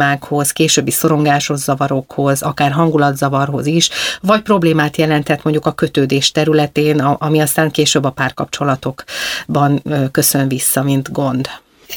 problémákhoz, 0.08 0.52
későbbi 0.52 0.92
szorongásos 0.92 1.60
zavarokhoz, 1.60 2.42
akár 2.42 2.72
hangulatzavarhoz 2.72 3.66
is, 3.66 3.90
vagy 4.22 4.42
problémát 4.42 4.98
jelentett 4.98 5.44
mondjuk 5.44 5.66
a 5.66 5.72
kötődés 5.72 6.32
területén, 6.32 7.00
ami 7.00 7.40
aztán 7.40 7.72
később 7.72 8.04
a 8.04 8.10
párkapcsolatokban 8.10 9.82
köszön 10.12 10.48
vissza, 10.48 10.84
mint 10.84 11.12
gond. 11.12 11.48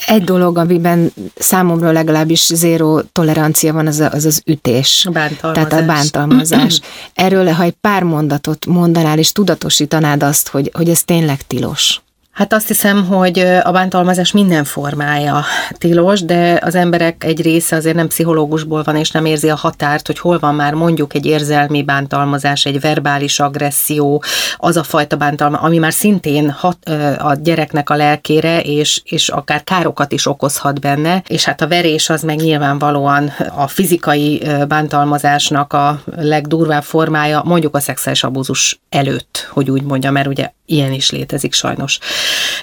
Egy 0.07 0.23
dolog, 0.23 0.57
amiben 0.57 1.13
számomra 1.35 1.91
legalábbis 1.91 2.45
zéró 2.45 3.01
tolerancia 3.11 3.73
van, 3.73 3.87
az 3.87 3.99
az, 3.99 4.25
az 4.25 4.41
ütés. 4.45 5.07
Bántalmazás. 5.11 5.67
Tehát 5.69 5.83
a 5.83 5.85
bántalmazás. 5.85 6.81
Erről, 7.13 7.51
ha 7.51 7.63
egy 7.63 7.75
pár 7.81 8.03
mondatot 8.03 8.65
mondanál, 8.65 9.17
és 9.17 9.31
tudatosítanád 9.31 10.23
azt, 10.23 10.47
hogy, 10.47 10.69
hogy 10.73 10.89
ez 10.89 11.03
tényleg 11.03 11.47
tilos. 11.47 12.01
Hát 12.31 12.53
azt 12.53 12.67
hiszem, 12.67 13.05
hogy 13.05 13.39
a 13.39 13.71
bántalmazás 13.71 14.31
minden 14.31 14.63
formája 14.63 15.43
tilos, 15.77 16.21
de 16.25 16.59
az 16.63 16.75
emberek 16.75 17.23
egy 17.23 17.41
része 17.41 17.75
azért 17.75 17.95
nem 17.95 18.07
pszichológusból 18.07 18.83
van, 18.83 18.95
és 18.95 19.11
nem 19.11 19.25
érzi 19.25 19.49
a 19.49 19.55
határt, 19.55 20.07
hogy 20.07 20.19
hol 20.19 20.39
van 20.39 20.55
már 20.55 20.73
mondjuk 20.73 21.13
egy 21.13 21.25
érzelmi 21.25 21.83
bántalmazás, 21.83 22.65
egy 22.65 22.79
verbális 22.79 23.39
agresszió, 23.39 24.23
az 24.57 24.77
a 24.77 24.83
fajta 24.83 25.15
bántalma, 25.15 25.57
ami 25.57 25.77
már 25.77 25.93
szintén 25.93 26.49
hat, 26.49 26.89
a 27.17 27.35
gyereknek 27.41 27.89
a 27.89 27.95
lelkére, 27.95 28.61
és, 28.61 29.01
és 29.03 29.29
akár 29.29 29.63
károkat 29.63 30.11
is 30.11 30.27
okozhat 30.27 30.79
benne, 30.79 31.23
és 31.27 31.45
hát 31.45 31.61
a 31.61 31.67
verés 31.67 32.09
az 32.09 32.21
meg 32.21 32.35
nyilvánvalóan 32.35 33.31
a 33.55 33.67
fizikai 33.67 34.43
bántalmazásnak 34.67 35.73
a 35.73 36.01
legdurvább 36.15 36.83
formája, 36.83 37.41
mondjuk 37.45 37.75
a 37.75 37.79
szexuális 37.79 38.23
abúzus 38.23 38.79
előtt, 38.89 39.47
hogy 39.51 39.71
úgy 39.71 39.83
mondjam, 39.83 40.13
mert 40.13 40.27
ugye 40.27 40.49
ilyen 40.71 40.91
is 40.91 41.11
létezik 41.11 41.53
sajnos. 41.53 41.99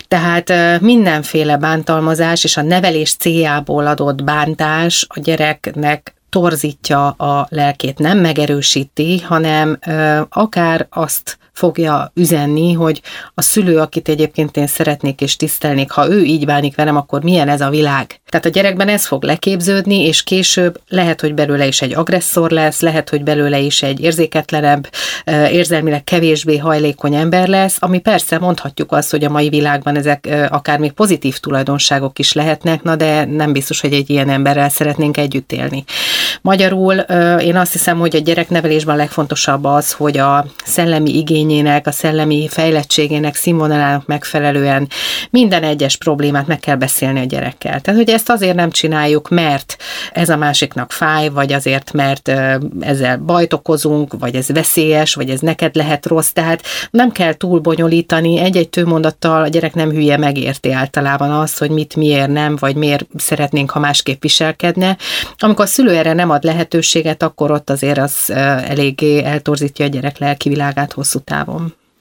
Tehát 0.09 0.81
mindenféle 0.81 1.57
bántalmazás 1.57 2.45
és 2.45 2.57
a 2.57 2.63
nevelés 2.63 3.15
céljából 3.15 3.87
adott 3.87 4.25
bántás 4.25 5.07
a 5.09 5.21
gyereknek 5.21 6.13
torzítja 6.31 7.09
a 7.09 7.47
lelkét, 7.51 7.99
nem 7.99 8.19
megerősíti, 8.19 9.19
hanem 9.19 9.79
akár 10.29 10.87
azt 10.91 11.39
fogja 11.59 12.13
üzenni, 12.15 12.73
hogy 12.73 13.01
a 13.35 13.43
szülő, 13.43 13.79
akit 13.79 14.09
egyébként 14.09 14.57
én 14.57 14.67
szeretnék 14.67 15.21
és 15.21 15.37
tisztelnék, 15.37 15.91
ha 15.91 16.09
ő 16.09 16.23
így 16.23 16.47
bánik 16.47 16.77
velem, 16.77 16.97
akkor 16.97 17.23
milyen 17.23 17.49
ez 17.49 17.61
a 17.61 17.71
világ? 17.71 18.21
Tehát 18.29 18.47
a 18.47 18.49
gyerekben 18.49 18.89
ez 18.89 19.07
fog 19.07 19.23
leképződni, 19.23 20.07
és 20.07 20.23
később 20.23 20.81
lehet, 20.89 21.21
hogy 21.21 21.35
belőle 21.35 21.67
is 21.67 21.83
egy 21.83 21.95
agresszor 21.95 22.51
lesz, 22.51 22.81
lehet, 22.81 23.09
hogy 23.11 23.23
belőle 23.23 23.59
is 23.59 23.83
egy 23.83 24.01
érzéketlenebb, 24.01 24.89
érzelmileg 25.51 26.05
kevésbé 26.05 26.57
hajlékony 26.57 27.15
ember 27.15 27.49
lesz, 27.49 27.77
ami 27.81 27.99
persze 27.99 28.39
mondhatjuk 28.39 28.93
azt, 28.93 29.11
hogy 29.11 29.25
a 29.25 29.31
mai 29.31 29.49
világban 29.49 29.97
ezek 29.97 30.29
akár 30.51 30.79
még 30.79 30.93
pozitív 30.93 31.39
tulajdonságok 31.39 32.19
is 32.19 32.33
lehetnek, 32.33 32.83
na 32.83 32.97
de 32.97 33.25
nem 33.25 33.53
biztos, 33.53 33.81
hogy 33.81 33.93
egy 33.93 34.11
ilyen 34.11 34.29
emberrel 34.29 34.69
szeretnénk 34.69 35.17
együtt 35.17 35.53
élni. 35.53 35.85
Magyarul 36.43 36.95
én 37.41 37.57
azt 37.57 37.73
hiszem, 37.73 37.99
hogy 37.99 38.17
a 38.17 38.21
gyereknevelésben 38.21 38.95
a 38.95 38.99
legfontosabb 38.99 39.65
az, 39.65 39.93
hogy 39.93 40.19
a 40.19 40.47
szellemi 40.65 41.19
igényének, 41.49 41.87
a 41.87 41.91
szellemi 41.91 42.49
fejlettségének, 42.51 43.35
színvonalának 43.35 44.07
megfelelően 44.07 44.89
minden 45.31 45.63
egyes 45.63 45.97
problémát 45.97 46.47
meg 46.47 46.61
kell 46.61 46.77
beszélni 46.77 47.21
a 47.21 47.25
gyerekkel. 47.25 47.81
Tehát, 47.81 48.01
hogy 48.01 48.11
ezt 48.11 48.31
azért 48.31 48.55
nem 48.55 48.71
csináljuk, 48.71 49.29
mert 49.29 49.77
ez 50.13 50.29
a 50.29 50.37
másiknak 50.37 50.93
fáj, 50.93 51.29
vagy 51.29 51.53
azért, 51.53 51.93
mert 51.93 52.29
ezzel 52.81 53.17
bajt 53.17 53.53
okozunk, 53.53 54.15
vagy 54.19 54.35
ez 54.35 54.49
veszélyes, 54.49 55.15
vagy 55.15 55.31
ez 55.31 55.41
neked 55.41 55.75
lehet 55.75 56.07
rossz. 56.07 56.31
Tehát 56.31 56.63
nem 56.91 57.13
kell 57.13 57.35
túl 57.35 57.59
bonyolítani, 57.59 58.39
egy-egy 58.39 58.69
tőmondattal 58.69 59.43
a 59.43 59.49
gyerek 59.49 59.75
nem 59.75 59.91
hülye 59.91 60.17
megérti 60.17 60.73
általában 60.73 61.31
azt, 61.31 61.59
hogy 61.59 61.71
mit 61.71 61.97
miért 61.97 62.29
nem, 62.29 62.57
vagy 62.57 62.77
miért 62.77 63.07
szeretnénk, 63.17 63.71
ha 63.71 63.79
másképp 63.79 64.23
viselkedne. 64.23 64.97
Amikor 65.39 65.65
a 65.65 65.69
szülő 65.69 65.97
erre 65.97 66.13
nem 66.13 66.31
ad 66.31 66.45
lehetőséget, 66.45 67.23
akkor 67.23 67.51
ott 67.51 67.71
azért 67.71 67.99
az 67.99 68.31
eléggé 68.69 69.25
eltorzítja 69.25 69.85
a 69.85 69.89
gyerek 69.89 70.19
lelki 70.19 70.49
világát 70.49 70.93
hosszú 70.93 71.19
távon. 71.19 71.38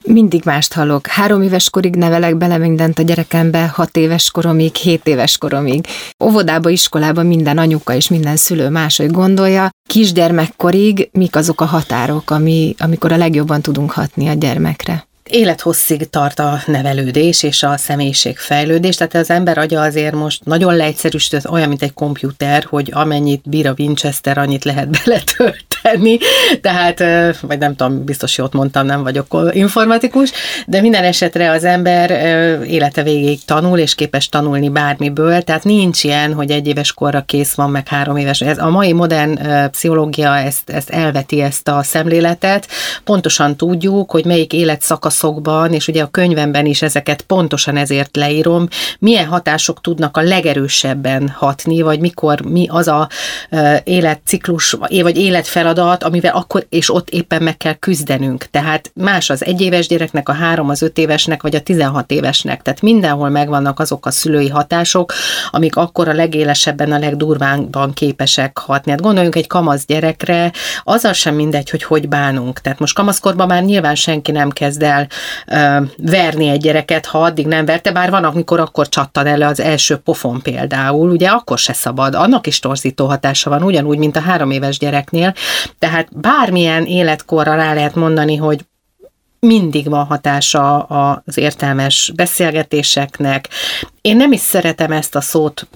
Mindig 0.04 0.42
mást 0.44 0.72
hallok. 0.72 1.06
Három 1.06 1.42
éves 1.42 1.70
korig 1.70 1.96
nevelek 1.96 2.36
bele 2.36 2.58
mindent 2.58 2.98
a 2.98 3.02
gyerekembe, 3.02 3.66
hat 3.66 3.96
éves 3.96 4.30
koromig, 4.30 4.74
hét 4.74 5.06
éves 5.06 5.38
koromig. 5.38 5.86
Óvodába, 6.24 6.68
iskolába 6.68 7.22
minden 7.22 7.58
anyuka 7.58 7.94
és 7.94 8.08
minden 8.08 8.36
szülő 8.36 8.68
máshogy 8.68 9.10
gondolja. 9.10 9.70
Kisgyermekkorig 9.88 11.08
mik 11.12 11.36
azok 11.36 11.60
a 11.60 11.64
határok, 11.64 12.30
ami, 12.30 12.74
amikor 12.78 13.12
a 13.12 13.16
legjobban 13.16 13.62
tudunk 13.62 13.90
hatni 13.90 14.28
a 14.28 14.32
gyermekre? 14.32 15.08
élethosszig 15.28 16.10
tart 16.10 16.38
a 16.38 16.60
nevelődés 16.66 17.42
és 17.42 17.62
a 17.62 17.76
személyiségfejlődés, 17.76 18.96
tehát 18.96 19.14
az 19.14 19.30
ember 19.30 19.58
agya 19.58 19.80
azért 19.80 20.14
most 20.14 20.44
nagyon 20.44 20.76
leegyszerűsített, 20.76 21.50
olyan, 21.50 21.68
mint 21.68 21.82
egy 21.82 21.92
komputer, 21.92 22.64
hogy 22.64 22.90
amennyit 22.92 23.48
bír 23.48 23.66
a 23.66 23.74
Winchester, 23.78 24.38
annyit 24.38 24.64
lehet 24.64 24.90
beletölteni, 25.04 25.66
tehát, 26.60 27.04
vagy 27.40 27.58
nem 27.58 27.76
tudom, 27.76 28.04
biztos 28.04 28.38
jót 28.38 28.52
mondtam, 28.52 28.86
nem 28.86 29.02
vagyok 29.02 29.50
informatikus, 29.52 30.32
de 30.66 30.80
minden 30.80 31.04
esetre 31.04 31.50
az 31.50 31.64
ember 31.64 32.10
élete 32.66 33.02
végéig 33.02 33.44
tanul, 33.44 33.78
és 33.78 33.94
képes 33.94 34.28
tanulni 34.28 34.68
bármiből, 34.68 35.42
tehát 35.42 35.64
nincs 35.64 36.04
ilyen, 36.04 36.32
hogy 36.32 36.50
egy 36.50 36.66
éves 36.66 36.92
korra 36.92 37.20
kész 37.20 37.54
van, 37.54 37.70
meg 37.70 37.88
három 37.88 38.16
éves. 38.16 38.40
Ez 38.40 38.58
a 38.58 38.70
mai 38.70 38.92
modern 38.92 39.38
pszichológia 39.70 40.36
ezt, 40.36 40.70
ezt 40.70 40.90
elveti 40.90 41.40
ezt 41.40 41.68
a 41.68 41.82
szemléletet, 41.82 42.68
pontosan 43.04 43.56
tudjuk, 43.56 44.10
hogy 44.10 44.24
melyik 44.24 44.52
életszakasz 44.52 45.16
szakaszokban, 45.18 45.72
és 45.72 45.88
ugye 45.88 46.02
a 46.02 46.06
könyvemben 46.06 46.66
is 46.66 46.82
ezeket 46.82 47.22
pontosan 47.22 47.76
ezért 47.76 48.16
leírom, 48.16 48.68
milyen 48.98 49.26
hatások 49.26 49.80
tudnak 49.80 50.16
a 50.16 50.20
legerősebben 50.20 51.28
hatni, 51.28 51.80
vagy 51.80 52.00
mikor 52.00 52.40
mi 52.40 52.66
az 52.70 52.88
a 52.88 53.08
életciklus, 53.84 54.70
vagy 54.72 55.18
életfeladat, 55.18 55.77
amivel 55.78 56.36
akkor 56.36 56.66
és 56.68 56.94
ott 56.94 57.10
éppen 57.10 57.42
meg 57.42 57.56
kell 57.56 57.72
küzdenünk. 57.72 58.44
Tehát 58.44 58.90
más 58.94 59.30
az 59.30 59.44
egyéves 59.44 59.86
gyereknek, 59.86 60.28
a 60.28 60.32
három, 60.32 60.68
az 60.68 60.82
öt 60.82 60.98
évesnek, 60.98 61.42
vagy 61.42 61.54
a 61.54 61.60
16 61.60 62.10
évesnek. 62.10 62.62
Tehát 62.62 62.80
mindenhol 62.80 63.28
megvannak 63.28 63.80
azok 63.80 64.06
a 64.06 64.10
szülői 64.10 64.48
hatások, 64.48 65.12
amik 65.50 65.76
akkor 65.76 66.08
a 66.08 66.12
legélesebben, 66.12 66.92
a 66.92 66.98
legdurvánban 66.98 67.92
képesek 67.92 68.58
hatni. 68.58 68.90
Hát 68.90 69.00
gondoljunk 69.00 69.36
egy 69.36 69.46
kamasz 69.46 69.84
gyerekre, 69.86 70.52
azzal 70.84 71.12
sem 71.12 71.34
mindegy, 71.34 71.70
hogy 71.70 71.82
hogy 71.82 72.08
bánunk. 72.08 72.60
Tehát 72.60 72.78
most 72.78 72.94
kamaszkorban 72.94 73.46
már 73.46 73.62
nyilván 73.62 73.94
senki 73.94 74.30
nem 74.30 74.50
kezd 74.50 74.82
el 74.82 75.08
verni 75.96 76.48
egy 76.48 76.60
gyereket, 76.60 77.06
ha 77.06 77.22
addig 77.22 77.46
nem 77.46 77.64
verte, 77.64 77.92
bár 77.92 78.10
van, 78.10 78.24
amikor 78.24 78.60
akkor 78.60 78.88
csattan 78.88 79.26
elő 79.26 79.44
az 79.44 79.60
első 79.60 79.96
pofon 79.96 80.42
például, 80.42 81.10
ugye 81.10 81.28
akkor 81.28 81.58
se 81.58 81.72
szabad, 81.72 82.14
annak 82.14 82.46
is 82.46 82.58
torzító 82.58 83.06
hatása 83.06 83.50
van, 83.50 83.62
ugyanúgy, 83.62 83.98
mint 83.98 84.16
a 84.16 84.20
három 84.20 84.50
éves 84.50 84.78
gyereknél, 84.78 85.34
tehát 85.78 86.20
bármilyen 86.20 86.84
életkorra 86.84 87.54
rá 87.54 87.74
lehet 87.74 87.94
mondani, 87.94 88.36
hogy 88.36 88.64
mindig 89.40 89.88
van 89.88 90.04
hatása 90.04 90.82
az 90.82 91.36
értelmes 91.36 92.12
beszélgetéseknek. 92.16 93.48
Én 94.00 94.16
nem 94.16 94.32
is 94.32 94.40
szeretem 94.40 94.92
ezt 94.92 95.14
a 95.14 95.20
szót 95.20 95.66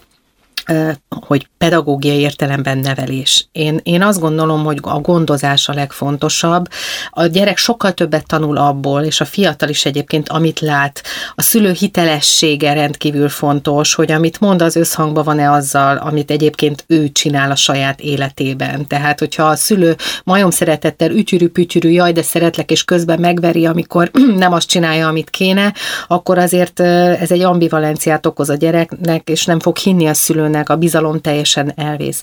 hogy 1.27 1.47
pedagógiai 1.59 2.19
értelemben 2.19 2.79
nevelés. 2.79 3.49
Én, 3.53 3.81
én 3.83 4.03
azt 4.03 4.21
gondolom, 4.21 4.65
hogy 4.65 4.79
a 4.83 4.99
gondozás 5.01 5.69
a 5.69 5.75
legfontosabb. 5.75 6.69
A 7.11 7.27
gyerek 7.27 7.57
sokkal 7.57 7.93
többet 7.93 8.27
tanul 8.27 8.57
abból, 8.57 9.03
és 9.03 9.21
a 9.21 9.25
fiatal 9.25 9.69
is 9.69 9.85
egyébként, 9.85 10.29
amit 10.29 10.61
lát. 10.61 11.03
A 11.35 11.43
szülő 11.43 11.73
hitelessége 11.73 12.73
rendkívül 12.73 13.29
fontos, 13.29 13.95
hogy 13.95 14.13
amit 14.13 14.41
mond, 14.41 14.63
az 14.63 14.77
összhangban 14.77 15.25
van-e 15.25 15.51
azzal, 15.51 15.97
amit 15.97 16.31
egyébként 16.31 16.85
ő 16.87 17.09
csinál 17.09 17.51
a 17.51 17.57
saját 17.57 18.01
életében. 18.01 18.87
Tehát, 18.87 19.19
hogyha 19.19 19.45
a 19.45 19.57
szülő 19.57 19.97
majom 20.25 20.51
szeretettel 20.51 21.11
ütyürű-pütyürű, 21.11 21.89
jaj, 21.89 22.13
de 22.13 22.23
szeretlek, 22.23 22.71
és 22.71 22.85
közben 22.85 23.21
megveri, 23.21 23.67
amikor 23.67 24.11
nem 24.37 24.53
azt 24.53 24.69
csinálja, 24.69 25.09
amit 25.09 25.31
kéne, 25.31 25.75
akkor 26.09 26.39
azért 26.39 26.81
ez 26.81 27.31
egy 27.31 27.41
ambivalenciát 27.41 28.27
okoz 28.27 28.51
a 28.51 28.55
gyereknek, 28.55 29.29
és 29.29 29.45
nem 29.45 29.61
fog 29.61 29.77
hinni 29.77 30.07
a 30.07 30.15
szülőnek, 30.53 30.69
a 30.69 30.77
bizalom 30.77 31.21
teljesen 31.21 31.73
elvész. 31.77 32.23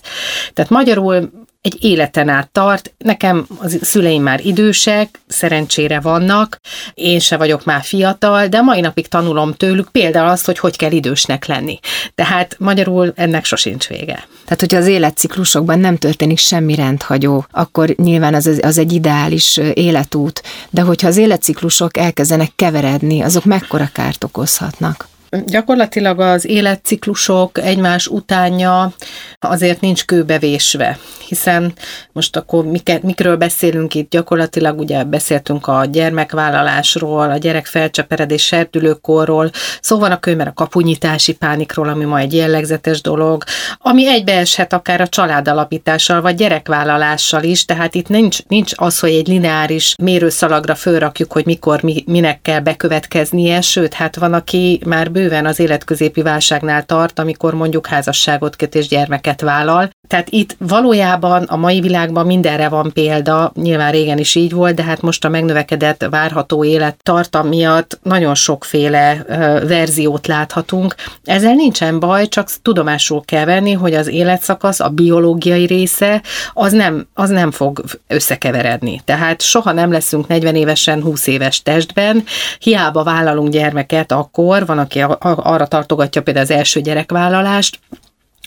Tehát 0.52 0.70
magyarul 0.70 1.30
egy 1.62 1.76
életen 1.84 2.28
át 2.28 2.48
tart. 2.50 2.94
Nekem 2.98 3.46
a 3.62 3.68
szüleim 3.82 4.22
már 4.22 4.40
idősek, 4.44 5.20
szerencsére 5.26 6.00
vannak, 6.00 6.60
én 6.94 7.18
se 7.18 7.36
vagyok 7.36 7.64
már 7.64 7.82
fiatal, 7.82 8.46
de 8.46 8.60
mai 8.60 8.80
napig 8.80 9.08
tanulom 9.08 9.54
tőlük 9.54 9.88
például 9.88 10.28
azt, 10.28 10.46
hogy 10.46 10.58
hogy 10.58 10.76
kell 10.76 10.92
idősnek 10.92 11.46
lenni. 11.46 11.78
Tehát 12.14 12.56
magyarul 12.58 13.12
ennek 13.16 13.44
sosincs 13.44 13.88
vége. 13.88 14.26
Tehát, 14.44 14.60
hogyha 14.60 14.78
az 14.78 14.86
életciklusokban 14.86 15.78
nem 15.78 15.96
történik 15.96 16.38
semmi 16.38 16.74
rendhagyó, 16.74 17.46
akkor 17.50 17.88
nyilván 17.96 18.34
az, 18.34 18.58
az 18.62 18.78
egy 18.78 18.92
ideális 18.92 19.56
életút, 19.74 20.42
de 20.70 20.80
hogyha 20.80 21.08
az 21.08 21.16
életciklusok 21.16 21.96
elkezdenek 21.96 22.52
keveredni, 22.56 23.20
azok 23.22 23.44
mekkora 23.44 23.90
kárt 23.92 24.24
okozhatnak? 24.24 25.08
Gyakorlatilag 25.46 26.20
az 26.20 26.44
életciklusok 26.44 27.58
egymás 27.58 28.06
utánja 28.06 28.92
azért 29.38 29.80
nincs 29.80 30.04
kőbevésve, 30.04 30.98
hiszen 31.28 31.72
most 32.12 32.36
akkor 32.36 32.64
miket, 32.64 33.02
mikről 33.02 33.36
beszélünk 33.36 33.94
itt, 33.94 34.10
gyakorlatilag 34.10 34.78
ugye 34.78 35.04
beszéltünk 35.04 35.66
a 35.66 35.84
gyermekvállalásról, 35.84 37.30
a 37.30 37.36
gyerek 37.36 37.66
felcseperedés 37.66 38.44
serdülőkorról, 38.44 39.50
szóval 39.80 40.08
van 40.08 40.16
a 40.16 40.20
könyvben 40.20 40.46
a 40.46 40.52
kapunyítási 40.52 41.34
pánikról, 41.34 41.88
ami 41.88 42.04
ma 42.04 42.18
egy 42.18 42.34
jellegzetes 42.34 43.00
dolog, 43.00 43.44
ami 43.78 44.08
egybeeshet 44.08 44.72
akár 44.72 45.00
a 45.00 45.08
családalapítással, 45.08 46.20
vagy 46.20 46.34
gyerekvállalással 46.34 47.42
is, 47.42 47.64
tehát 47.64 47.94
itt 47.94 48.08
nincs, 48.08 48.38
nincs 48.48 48.72
az, 48.76 48.98
hogy 48.98 49.10
egy 49.10 49.28
lineáris 49.28 49.94
mérőszalagra 50.02 50.74
fölrakjuk, 50.74 51.32
hogy 51.32 51.46
mikor 51.46 51.82
mi, 51.82 52.04
minek 52.06 52.42
kell 52.42 52.60
bekövetkeznie, 52.60 53.60
sőt, 53.60 53.94
hát 53.94 54.16
van, 54.16 54.32
aki 54.32 54.80
már 54.86 55.10
bőven 55.20 55.46
az 55.46 55.58
életközépi 55.58 56.22
válságnál 56.22 56.84
tart, 56.84 57.18
amikor 57.18 57.54
mondjuk 57.54 57.86
házasságot 57.86 58.56
köt 58.56 58.74
és 58.74 58.88
gyermeket 58.88 59.40
vállal. 59.40 59.90
Tehát 60.10 60.30
itt 60.30 60.56
valójában 60.58 61.42
a 61.42 61.56
mai 61.56 61.80
világban 61.80 62.26
mindenre 62.26 62.68
van 62.68 62.90
példa, 62.92 63.52
nyilván 63.54 63.90
régen 63.90 64.18
is 64.18 64.34
így 64.34 64.52
volt, 64.52 64.74
de 64.74 64.82
hát 64.82 65.00
most 65.00 65.24
a 65.24 65.28
megnövekedett 65.28 66.06
várható 66.10 66.64
élet 66.64 66.96
tartam 67.02 67.48
miatt 67.48 67.98
nagyon 68.02 68.34
sokféle 68.34 69.24
verziót 69.66 70.26
láthatunk. 70.26 70.94
Ezzel 71.24 71.54
nincsen 71.54 72.00
baj, 72.00 72.28
csak 72.28 72.48
tudomásul 72.62 73.24
kell 73.24 73.44
venni, 73.44 73.72
hogy 73.72 73.94
az 73.94 74.06
életszakasz, 74.08 74.80
a 74.80 74.88
biológiai 74.88 75.66
része, 75.66 76.22
az 76.52 76.72
nem, 76.72 77.06
az 77.14 77.30
nem 77.30 77.50
fog 77.50 77.84
összekeveredni. 78.06 79.00
Tehát 79.04 79.40
soha 79.42 79.72
nem 79.72 79.92
leszünk 79.92 80.26
40 80.26 80.54
évesen 80.54 81.02
20 81.02 81.26
éves 81.26 81.62
testben, 81.62 82.24
hiába 82.58 83.02
vállalunk 83.02 83.48
gyermeket 83.48 84.12
akkor, 84.12 84.66
van, 84.66 84.78
aki 84.78 85.04
arra 85.20 85.66
tartogatja 85.66 86.22
például 86.22 86.44
az 86.44 86.52
első 86.52 86.80
gyerekvállalást, 86.80 87.78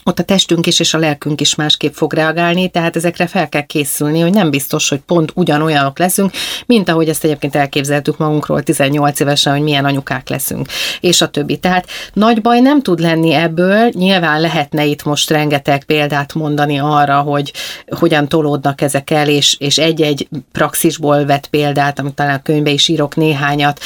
ott 0.04 0.18
a 0.18 0.22
testünk 0.22 0.66
is 0.66 0.80
és 0.80 0.94
a 0.94 0.98
lelkünk 0.98 1.40
is 1.40 1.54
másképp 1.54 1.92
fog 1.92 2.12
reagálni, 2.12 2.68
tehát 2.68 2.96
ezekre 2.96 3.26
fel 3.26 3.48
kell 3.48 3.62
készülni, 3.62 4.20
hogy 4.20 4.32
nem 4.32 4.50
biztos, 4.50 4.88
hogy 4.88 5.00
pont 5.06 5.32
ugyanolyanok 5.34 5.98
leszünk, 5.98 6.30
mint 6.66 6.88
ahogy 6.88 7.08
ezt 7.08 7.24
egyébként 7.24 7.56
elképzeltük 7.56 8.18
magunkról 8.18 8.62
18 8.62 9.20
évesen, 9.20 9.52
hogy 9.52 9.62
milyen 9.62 9.84
anyukák 9.84 10.28
leszünk, 10.28 10.68
és 11.00 11.20
a 11.20 11.28
többi. 11.28 11.56
Tehát 11.56 11.86
nagy 12.12 12.40
baj 12.40 12.60
nem 12.60 12.82
tud 12.82 13.00
lenni 13.00 13.32
ebből, 13.32 13.88
nyilván 13.92 14.40
lehetne 14.40 14.84
itt 14.84 15.04
most 15.04 15.30
rengeteg 15.30 15.84
példát 15.84 16.34
mondani 16.34 16.78
arra, 16.78 17.20
hogy 17.20 17.52
hogyan 17.86 18.28
tolódnak 18.28 18.80
ezek 18.80 19.10
el, 19.10 19.28
és, 19.28 19.56
és 19.58 19.78
egy-egy 19.78 20.28
praxisból 20.52 21.24
vett 21.24 21.46
példát, 21.46 21.98
amit 21.98 22.14
talán 22.14 22.34
a 22.34 22.42
könyvbe 22.42 22.70
is 22.70 22.88
írok 22.88 23.16
néhányat, 23.16 23.80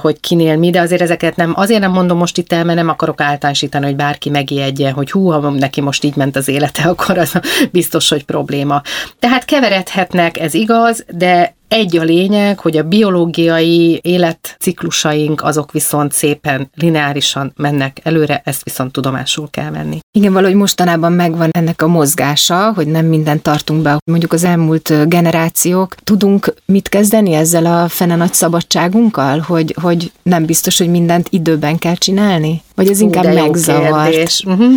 hogy 0.00 0.20
kinél 0.20 0.56
mi, 0.56 0.70
de 0.70 0.80
azért 0.80 1.00
ezeket 1.00 1.36
nem, 1.36 1.52
azért 1.56 1.80
nem 1.80 1.90
mondom 1.90 2.18
most 2.18 2.38
itt 2.38 2.52
el, 2.52 2.64
mert 2.64 2.78
nem 2.78 2.88
akarok 2.88 3.20
általánosítani, 3.20 3.84
hogy 3.84 3.96
bárki 3.96 4.30
megijedje, 4.30 4.90
hogy 4.90 5.10
hú, 5.10 5.30
ha 5.30 5.40
neki 5.50 5.80
most 5.80 6.04
így 6.04 6.16
ment 6.16 6.36
az 6.36 6.48
élete, 6.48 6.82
akkor 6.88 7.18
az 7.18 7.40
biztos, 7.72 8.08
hogy 8.08 8.24
probléma. 8.24 8.82
Tehát 9.18 9.44
keveredhetnek, 9.44 10.38
ez 10.38 10.54
igaz, 10.54 11.04
de 11.08 11.54
egy 11.68 11.96
a 11.96 12.02
lényeg, 12.02 12.58
hogy 12.58 12.76
a 12.76 12.82
biológiai 12.82 14.00
életciklusaink 14.02 15.42
azok 15.42 15.72
viszont 15.72 16.12
szépen 16.12 16.70
lineárisan 16.74 17.52
mennek 17.56 18.00
előre, 18.02 18.42
ezt 18.44 18.64
viszont 18.64 18.92
tudomásul 18.92 19.50
kell 19.50 19.70
venni. 19.70 19.98
Igen, 20.12 20.32
valahogy 20.32 20.56
mostanában 20.56 21.12
megvan 21.12 21.48
ennek 21.52 21.82
a 21.82 21.86
mozgása, 21.86 22.72
hogy 22.74 22.86
nem 22.86 23.06
mindent 23.06 23.42
tartunk 23.42 23.82
be. 23.82 23.96
Mondjuk 24.04 24.32
az 24.32 24.44
elmúlt 24.44 25.08
generációk, 25.08 25.94
tudunk 25.94 26.54
mit 26.66 26.88
kezdeni 26.88 27.32
ezzel 27.32 27.66
a 27.66 27.88
fene 27.88 28.16
nagy 28.16 28.34
szabadságunkkal, 28.34 29.38
hogy, 29.38 29.74
hogy 29.80 30.12
nem 30.22 30.44
biztos, 30.44 30.78
hogy 30.78 30.88
mindent 30.88 31.26
időben 31.30 31.78
kell 31.78 31.94
csinálni? 31.94 32.62
Vagy 32.74 32.88
ez 32.88 33.00
inkább 33.00 33.34
megzavart? 33.34 34.32
Uh-huh. 34.44 34.72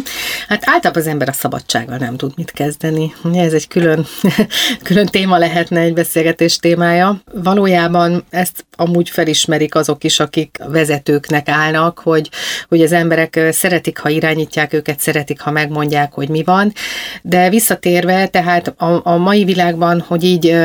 Hát 0.48 0.64
általában 0.66 1.02
az 1.02 1.08
ember 1.08 1.30
a 1.30 1.34
szabadsággal 1.34 1.98
nem 1.98 2.18
tud 2.18 2.32
mit 2.36 2.52
kezdeni. 2.52 3.14
Ez 3.34 3.54
egy 3.54 3.68
külön, 3.68 4.06
külön 4.84 5.06
téma 5.06 5.38
lehetne 5.38 5.80
egy 5.80 5.94
beszélgetés 5.94 6.56
téma 6.58 6.87
témája. 6.88 7.22
Valójában 7.34 8.26
ezt 8.30 8.66
amúgy 8.78 9.10
felismerik 9.10 9.76
azok 9.76 10.04
is, 10.04 10.20
akik 10.20 10.58
vezetőknek 10.68 11.50
állnak, 11.50 12.00
hogy, 12.04 12.30
hogy 12.70 12.82
az 12.82 12.92
emberek 12.92 13.40
szeretik, 13.52 14.00
ha 14.00 14.10
irányítják 14.10 14.74
őket, 14.74 15.00
szeretik, 15.00 15.42
ha 15.42 15.52
megmondják, 15.52 16.14
hogy 16.14 16.30
mi 16.30 16.44
van. 16.44 16.74
De 17.22 17.50
visszatérve, 17.50 18.28
tehát 18.28 18.68
a, 18.68 19.02
a 19.04 19.18
mai 19.18 19.44
világban, 19.44 20.04
hogy 20.08 20.24
így, 20.24 20.56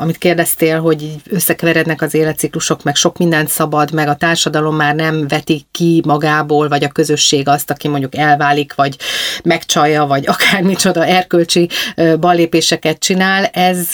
amit 0.00 0.18
kérdeztél, 0.18 0.80
hogy 0.80 1.02
így 1.02 1.20
összekeverednek 1.28 2.02
az 2.02 2.14
életciklusok, 2.14 2.82
meg 2.82 2.94
sok 2.94 3.18
mindent 3.18 3.48
szabad, 3.48 3.92
meg 3.92 4.08
a 4.08 4.14
társadalom 4.14 4.76
már 4.76 4.94
nem 4.94 5.28
veti 5.28 5.66
ki 5.70 6.02
magából, 6.06 6.68
vagy 6.68 6.84
a 6.84 6.88
közösség 6.88 7.48
azt, 7.48 7.70
aki 7.70 7.88
mondjuk 7.88 8.16
elválik, 8.16 8.74
vagy 8.74 8.96
megcsalja, 9.44 10.06
vagy 10.06 10.24
akármicsoda 10.34 11.06
erkölcsi 11.06 11.68
ballépéseket 12.20 12.98
csinál, 12.98 13.44
ez, 13.44 13.88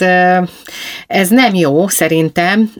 ez 1.07 1.28
nem 1.29 1.55
jó 1.55 1.89
szerintem, 1.89 2.73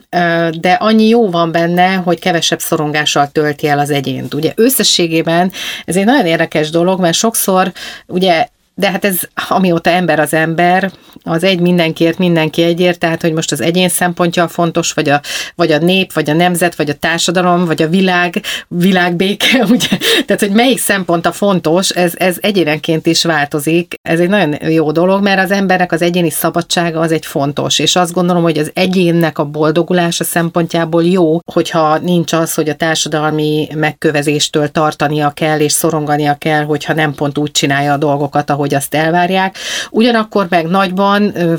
de 0.59 0.71
annyi 0.79 1.07
jó 1.07 1.29
van 1.29 1.51
benne, 1.51 1.93
hogy 1.93 2.19
kevesebb 2.19 2.59
szorongással 2.59 3.29
tölti 3.31 3.67
el 3.67 3.79
az 3.79 3.89
egyént. 3.89 4.33
Ugye 4.33 4.51
összességében 4.55 5.51
ez 5.85 5.95
egy 5.95 6.05
nagyon 6.05 6.25
érdekes 6.25 6.69
dolog, 6.69 6.99
mert 6.99 7.15
sokszor 7.15 7.71
ugye 8.07 8.47
de 8.75 8.91
hát 8.91 9.05
ez, 9.05 9.19
amióta 9.47 9.89
ember 9.89 10.19
az 10.19 10.33
ember, 10.33 10.91
az 11.23 11.43
egy 11.43 11.59
mindenkiért, 11.59 12.17
mindenki 12.17 12.63
egyért, 12.63 12.99
tehát 12.99 13.21
hogy 13.21 13.33
most 13.33 13.51
az 13.51 13.61
egyén 13.61 13.89
szempontja 13.89 14.47
fontos, 14.47 14.91
vagy 14.91 15.09
a, 15.09 15.21
vagy 15.55 15.71
a 15.71 15.77
nép, 15.77 16.13
vagy 16.13 16.29
a 16.29 16.33
nemzet, 16.33 16.75
vagy 16.75 16.89
a 16.89 16.93
társadalom, 16.93 17.65
vagy 17.65 17.81
a 17.81 17.87
világ, 17.87 18.41
világbéke, 18.67 19.65
ugye? 19.69 19.97
Tehát, 20.25 20.39
hogy 20.39 20.51
melyik 20.51 20.79
szempont 20.79 21.25
a 21.25 21.31
fontos, 21.31 21.89
ez, 21.89 22.13
ez 22.15 22.37
egyénenként 22.41 23.05
is 23.05 23.23
változik. 23.23 23.93
Ez 24.01 24.19
egy 24.19 24.29
nagyon 24.29 24.55
jó 24.69 24.91
dolog, 24.91 25.23
mert 25.23 25.43
az 25.43 25.51
embernek 25.51 25.91
az 25.91 26.01
egyéni 26.01 26.29
szabadsága 26.29 26.99
az 26.99 27.11
egy 27.11 27.25
fontos, 27.25 27.79
és 27.79 27.95
azt 27.95 28.13
gondolom, 28.13 28.43
hogy 28.43 28.57
az 28.57 28.71
egyénnek 28.73 29.37
a 29.37 29.45
boldogulása 29.45 30.23
szempontjából 30.23 31.03
jó, 31.03 31.39
hogyha 31.51 31.97
nincs 31.97 32.33
az, 32.33 32.53
hogy 32.53 32.69
a 32.69 32.75
társadalmi 32.75 33.67
megkövezéstől 33.75 34.67
tartania 34.67 35.29
kell, 35.29 35.59
és 35.59 35.71
szorongania 35.71 36.35
kell, 36.35 36.63
hogyha 36.63 36.93
nem 36.93 37.13
pont 37.13 37.37
úgy 37.37 37.51
csinálja 37.51 37.93
a 37.93 37.97
dolgokat, 37.97 38.49
ahogy 38.49 38.69
hogy 38.69 38.77
azt 38.77 38.93
elvárják. 38.93 39.55
Ugyanakkor 39.89 40.45
meg 40.49 40.67
nagyban, 40.67 41.08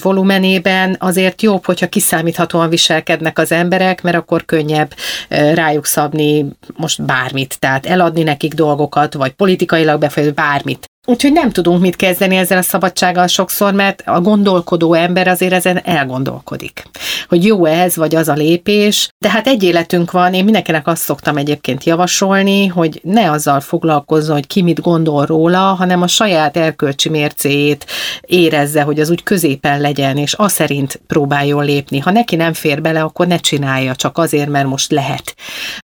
volumenében 0.03 0.97
azért 0.99 1.43
jobb, 1.43 1.65
hogyha 1.65 1.89
kiszámíthatóan 1.89 2.69
viselkednek 2.69 3.39
az 3.39 3.53
emberek, 3.53 4.03
mert 4.03 4.17
akkor 4.17 4.45
könnyebb 4.45 4.95
rájuk 5.29 5.87
szabni 5.87 6.47
most 6.77 7.05
bármit, 7.05 7.57
tehát 7.59 7.87
eladni 7.87 8.23
nekik 8.23 8.55
dolgokat, 8.55 9.15
vagy 9.15 9.33
politikailag 9.33 10.01
befolyásolni 10.01 10.19
bármit. 10.35 10.90
Úgyhogy 11.11 11.33
nem 11.33 11.51
tudunk 11.51 11.81
mit 11.81 11.97
kezdeni 11.97 12.37
ezzel 12.37 12.59
a 12.59 12.63
szabadsággal 12.63 13.27
sokszor, 13.27 13.73
mert 13.73 14.03
a 14.07 14.21
gondolkodó 14.21 14.95
ember 14.95 15.29
azért 15.29 15.53
ezen 15.53 15.81
elgondolkodik, 15.85 16.85
hogy 17.29 17.45
jó 17.45 17.65
ez 17.65 17.97
vagy 17.97 18.15
az 18.15 18.29
a 18.29 18.33
lépés, 18.33 19.09
de 19.19 19.31
hát 19.31 19.47
egy 19.47 19.63
életünk 19.63 20.11
van, 20.11 20.35
én 20.35 20.45
mindenkinek 20.45 20.87
azt 20.87 21.03
szoktam 21.03 21.37
egyébként 21.37 21.85
javasolni, 21.85 22.67
hogy 22.67 23.01
ne 23.05 23.31
azzal 23.31 23.61
foglalkozzon, 23.61 24.35
hogy 24.35 24.47
ki 24.47 24.63
mit 24.63 24.81
gondol 24.81 25.27
róla, 25.27 25.59
hanem 25.59 26.03
a 26.03 26.07
saját 26.07 26.57
erkölcsi 26.57 27.09
mércéjét 27.09 27.87
érezze, 28.21 28.83
hogy 28.83 29.01
az 29.01 29.11
úgy 29.11 29.23
középen 29.23 29.81
legyen, 29.81 30.17
és 30.17 30.35
az 30.35 30.53
szerint 30.53 31.01
próbáljon 31.07 31.65
lépni. 31.65 31.99
Ha 31.99 32.11
neki 32.11 32.37
nem 32.37 32.53
fér 32.53 32.81
bele, 32.81 33.03
akkor 33.03 33.27
ne 33.27 33.37
csinálja, 33.37 33.95
csak 33.95 34.19
azért, 34.19 34.49
mert 34.49 34.67
most 34.67 34.91
lehet. 34.91 35.35